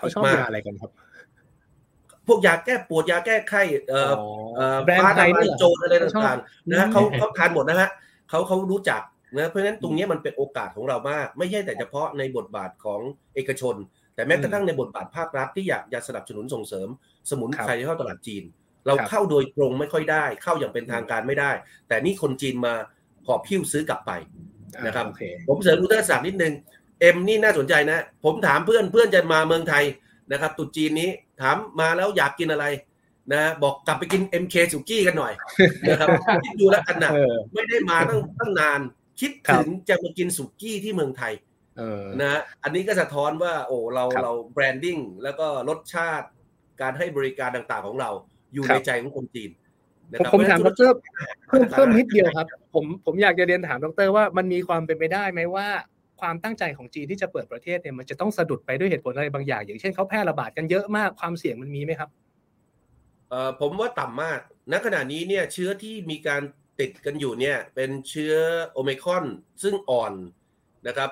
[0.00, 0.90] เขาชอบยาอะไรกันครับ
[2.26, 4.12] พวกยาแก้ปวดยาแก้ไข้เอ่อ
[4.56, 7.90] เอ่อฟ้าทลายโจรอะไรต่างๆนะเขาเขาทานหมดนะฮะ
[8.30, 9.02] เขาเขารู้จัก
[9.38, 13.00] นะเพราะฉะนั้นตรงนี้มันเป็นโอกาสของเรามาก ไม่ใช่แต่เฉพาะในบทบาทของ
[13.34, 13.74] เอกชน
[14.14, 16.88] แต่แม้กระทั่งในบทบาทภาครัฐที่อยากจะสนับสนุนส่งเสริม
[17.30, 18.44] สมุนไพรเข้าตลาดจีน
[18.86, 21.50] เราเข้าโดยตรงไม่ค่อยได้ เข้าอย่างเป็นทางการไม่ได้
[21.88, 22.74] แต่นี่คนจีนมา
[23.26, 24.12] ขอพิ้วซื้อกลับไป
[24.86, 25.06] นะครับ
[25.48, 26.52] ผมเสริมรู้ทัศน์นิดนึง
[27.00, 29.84] เอ็มนี่น่าสนใจนะ ผมถามเพื่อนเพื่อนจะมาเมืองไทย
[30.32, 31.08] นะครับตุจีนนี้
[31.40, 32.66] ถามมาแล้วอยากกินอะไร
[33.32, 35.32] นะบอกกลับไปกิน MK สุกี้กันหน่อย
[35.88, 36.08] นะครับ
[36.44, 37.10] คิดดูแล้วกันนะ
[37.54, 38.80] ไม่ได้มาตั้งตั้งนาน
[39.20, 41.32] คิดถึงจะมากินสุกี้ที่เมืองไทย
[42.20, 46.26] นะอันนี้ก็สะท้อนว่าโอ้เราเราแบรนดิ้งแล้วก็รสชาติ
[46.80, 48.10] การให้บริการต่างๆของเรา
[48.54, 49.50] อยู่ในใจของคนจีน
[50.32, 50.90] ผมถามดร
[51.48, 55.68] เพิ่มเพิ่มนิดเดียวครับ ผมผมอยากจะเรียนถามดรว่ามันมีความเป็นไปได้ไหมว่า
[56.20, 62.10] ความตั้งใจของจีนที่จะเปิดประเทศเนี่ยมันจะต้องสะดุดไปด้วยเหตุผลอะไรบางอย่าง อย่างเช่นเขาแพร่ระบาดกันเยอะมากความเสี่ยงมันมีไหมครับ
[63.28, 64.40] เอ่อผมว่าต่ำมาก
[64.72, 66.42] ณ ขณะนี้เนี่ยเชื้อที่มีการ
[66.80, 68.34] ติดกันอยู่เนี่ยเป็นเชื้อ
[68.72, 69.24] โอมิครอน
[69.62, 70.12] ซึ่งอ่อน
[70.86, 71.10] นะครับ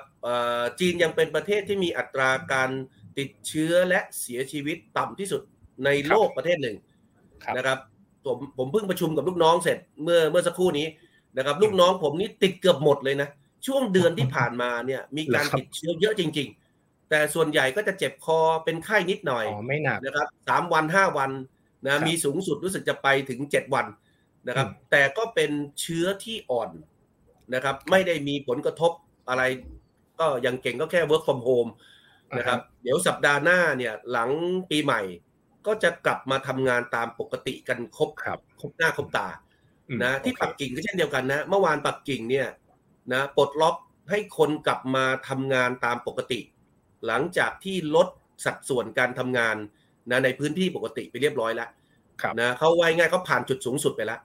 [0.79, 2.69] จีนยังเป็นประเทศที่มีอัตราการ
[3.17, 5.41] ติดเชื้อและเสียชีวิตต่ำที่สุด
[5.85, 6.77] ในโลกประเทศหนึ่ง
[7.57, 7.77] นะครับ
[8.25, 10.87] ผมผมเพิ่งประชุมกับลูกน้องเสร็จเมื่อเมื่อสักครู่นี้
[11.37, 13.29] นะครับ ลูกน้องผมนี่ติดเกือบหมดเลยนะ
[13.67, 16.49] ช่วงเดือนที่ผ่านมาเนี่ยมีการติดเชื้อเยอะจริง
[16.79, 21.31] ๆ แต่ส่วนใหญ่ก็จะเจ็บคอเป็นไข้นิดหน่อยไม่หนักนะครับสามวันห้าวัน
[21.85, 23.85] นะมีสูงสุดรู้สึกจะไปถึงเจ็ดวัน
[24.47, 25.51] นะครับ แต่ก็เป็น
[25.81, 26.69] เชื้อที่อ่อน
[27.53, 28.91] นะครับ ไม่ได้มีผลกระทบ
[29.29, 29.43] อะไร
[30.19, 31.71] ก็ยังเก่งก็แค่ work from home
[32.37, 34.29] นะครับ เดี๋ยวสัปดาห์หน้าเนี่ยหลัง
[34.69, 35.01] ปีใหม่
[35.67, 39.27] ก็จะกลับมาทำงานตามปกติกันครบครับครบหน้าครบตา
[40.03, 42.47] นะที่ปักกิ่งก็เช่นเดียวกันนะ เมื่อวานปักกิ่งเนี่ย
[43.13, 43.75] นะปลดล็อก
[44.09, 46.39] ให้คนกลับมาทำงานตามปกติ
[47.05, 48.07] หลังจากที่ลด
[48.45, 49.55] สัดส่วนการทำงาน
[50.09, 51.69] นะในพื้นที่ปกติไปเรียบร้อยแล้ว
[52.39, 54.19] นะเขาไว้ง่ายเขาผ่านจุดสูงสุดไปแล้ว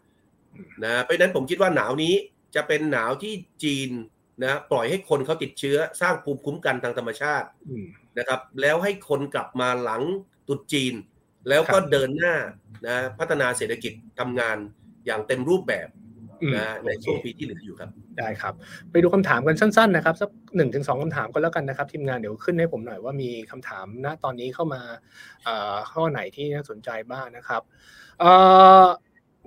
[0.84, 2.14] นะเพราะนั้นผมคิดว่าหนาวนี้
[2.54, 3.90] จะเป็นหนาวที่จีน
[4.42, 7.48] นะปล่อยให้คนเขาติดเชื้อสร้างภูมิคุ้มกันทางธรรมชาติ
[8.18, 10.02] นะครับ แล้วให้คนกลับมาหลัง
[10.48, 10.94] ตุดจีน
[11.48, 12.34] แล้วก็เดินหน้า
[12.86, 14.56] นะพัฒนาเศรษฐกิจทำงาน
[15.06, 15.88] อย่างเต็มรูปแบบ
[16.56, 18.54] นะในช่วงปีที่เหลืออยู่ครับ ได้ครับ
[18.90, 24.80] ไปดูคำถามกันสั้นๆนะครับสักหนึ่งถึงสองคำถามก็แล้วกันนะครับ ทีมงานเดี๋ยวขึ้นให้ผมหน่อยว่ามีคำถามณตอนนี้เข้ามา
[25.92, 27.62] ข้อไหนที่น่าสนใจบ้างนะครับ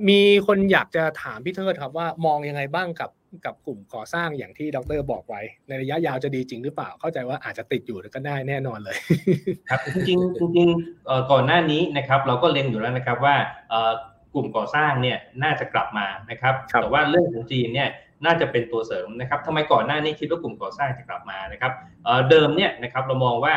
[0.10, 3.12] มีคนอยากจะถามพี่เทิดครับว่ามองยังไงบ้างกับ
[3.46, 8.98] กับกลุ่มก่อสร้างอย่างที่ดรบอกไว้ ในระยะยาวจะดีจริงหรือเปล่า เข้าใจว่าอาจจะติดอยู่ก็ได้แน่นอนเลย
[9.70, 10.20] ครับจริง
[10.56, 10.70] จริง
[11.32, 13.36] ก่อนหน้านี้นะครับ เราก็เล็งอยู่แล้วนะครับว่า
[14.17, 17.90] ก ลุ่มก่อสร้างเนี่ยน่าจะกลับมานะครับแต่ว่าเรื่องของจีนเนี่ย
[18.26, 21.72] น่าจะเป็นตัวเสริมนะครับทำไมก่อนหน้านี้คิดว่ากลุ่มก่อสร้างจะกลับมานะครับ
[22.30, 23.56] เดิมเนี่ยนะครับเรามองว่า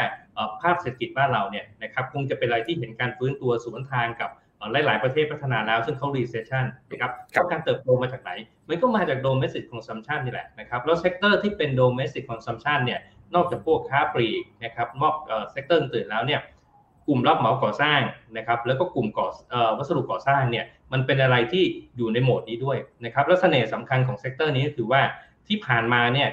[0.63, 4.31] ภาพเศรษฐกิจบ้านเราเนี่ยนะครับคงจะเป็นอะไรที่เห็นการฟื้นตัวสวนทางกับ
[4.73, 7.13] หลาย ๆ ประเทศพัฒนาแล้ว ซึ่งเขา recession นะครับ
[7.51, 8.31] การเติบโตมาจากไหน
[8.69, 13.01] มันก็มาจาก domestic consumption นี่แหละนะครับแล้ว sector ที่เป็น domestic consumption เนี่ย
[13.35, 15.15] นอกจากพวกค้าปลีกนะครับนอก
[15.53, 16.60] sector อื่นแล้วเนี่ยก
[17.11, 18.01] ลุ่มรับเหมาก่อสร้าง
[18.37, 19.27] นะครับ แล้วก็กลุ่มก่อ
[19.79, 21.65] วัสดุก่อสร้างเนี่ยมันเป็นอะไรที่
[21.97, 25.01] อยู่ในโหมดนี้ด้วยนะครับและเสน่ห์สำคัญของ sector นี้ก็คือว่า
[25.47, 26.29] ที่ผ่านมาเนี่ย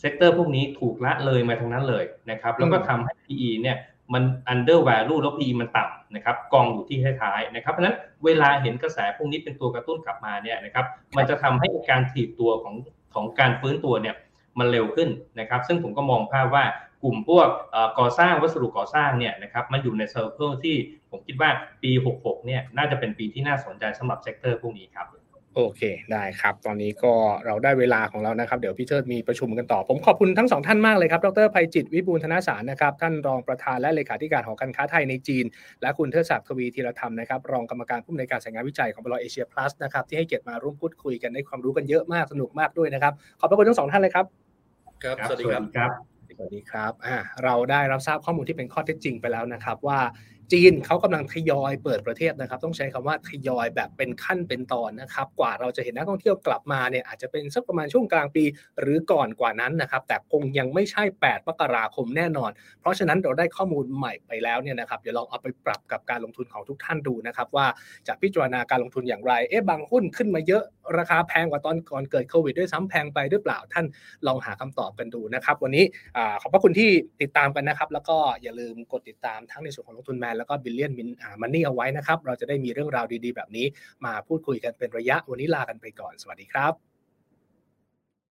[0.00, 3.76] sector พวกนี้ถูกละเลยมาทั้งนั้นเลยนะครับแล้วก็ทำให้ PE เนี่ย
[4.14, 4.22] มัน
[4.52, 12.74] under value แล้ว PE มันต่ำนะครับกองอยู่ที่ท้ายๆนะครับเพราะนั้นเวลาเห็นกระแสพวกนี้เป็นตัวกระตุ้นกลับมาเนี่ยนะครับมันจะทำให้การถีบตัวของ
[13.14, 14.14] ของการฟื้นตัวเนี่ย
[14.58, 15.08] มันเร็วขึ้น
[15.40, 16.64] นะครับ ซึ่งผมก็มองภาพว่า
[17.04, 17.48] กลุ่มพวก
[17.98, 20.76] ก่อสร้างวัสดุก่อสร้างเนี่ยนะครับมันอยู่ใน circle ที่
[21.10, 21.50] ผมคิดว่า
[21.82, 21.90] ปี
[22.20, 25.06] 66 เนี่ยน่าจะเป็นปีที่น่าสนใจสำหรับ sector พวกนี้ครับ
[25.56, 25.82] โอเค
[26.12, 27.12] ได้ครับ ตอนนี้ก็
[27.46, 35.44] เราได้เวลาของเรานะครับ เดี๋ยวพี่เชิดมีประชุมกันต่อ ผมขอบคุณทั้งสองท่านมากเลยครับ ดรภัยจิตวิบูลธนสารนะครับ ท่านรองประธานและเลขาธิการหอการค้าไทยในจีน
[35.82, 44.24] และคุณเทิดศักดิ์ทวีธีรธรรมนะครับ รองกรรมการผู้อำนวยการสายงานวิจัยของบลเอเชียพลัสนะครับ ที่ให้เกียรติมาร่วมพูดคุยกันได้ความรู้กันเยอะมาก สนุกมากด้วยนะครับ ขอบพระคุณทั้งสองท่านเลยครับ
[45.02, 45.44] ครับ สวัสดี
[45.76, 50.00] ครับ สวัสดีครับอ่าเราได้รับทราบข้อมูลที่เป็นข้อเท็จจริงไปแล้วนะครับว่า
[50.52, 58.44] จีนเขากำลังทยอยเปิดประเทศนะครับ ต้องใช้คำว่าทยอยแบบเป็นขั้นเป็นตอนนะครับ กว่าเราจะเห็นนักท่องเที่ยวกลับมาเนี่ยอาจจะเป็นสักประมาณช่วงกลางปี
[58.80, 67.66] หรือก่อนกว่านั้นนะครับ แต่คงยังไม่ใช่ 8 มกราคมแน่นอน เพราะฉะนั้นเราได้ข้อมูลใหม่ไปแล้วเนี่ยนะครับเดี๋ยวลองเอาไปปรับกับการลงทุนของทุกท่านดูนะครับ ว่า
[68.08, 70.62] จะพิจารณาการลงทุนอย่างไร เอ๊ะบางหุ้นขึ้นมาเยอะ
[70.98, 73.86] ราคาแพงกว่าตอนก่อนเกิดโควิดด้วยซ้ำแพงไปหรือเปล่าท่าน
[74.26, 75.84] ลองหาคำตอบกันดูนะครับ วันนี้
[76.40, 76.90] ขอบพระคุณที่
[77.22, 81.08] ติดตามกันนะครับ แล้วก็อย่าลืมกดติดตามทั้งในส่วนของลงทุนแมนแล้วก็บิลเลียนมิน
[81.40, 83.66] มันนี่เอาไว้นะครับ เราจะได้มีเรื่องราวดีๆ แบบนี้
[84.04, 86.93] มาพูดคุยกันเป็นระยะวันนี้ลากันไปก่อนสวัสดีครับ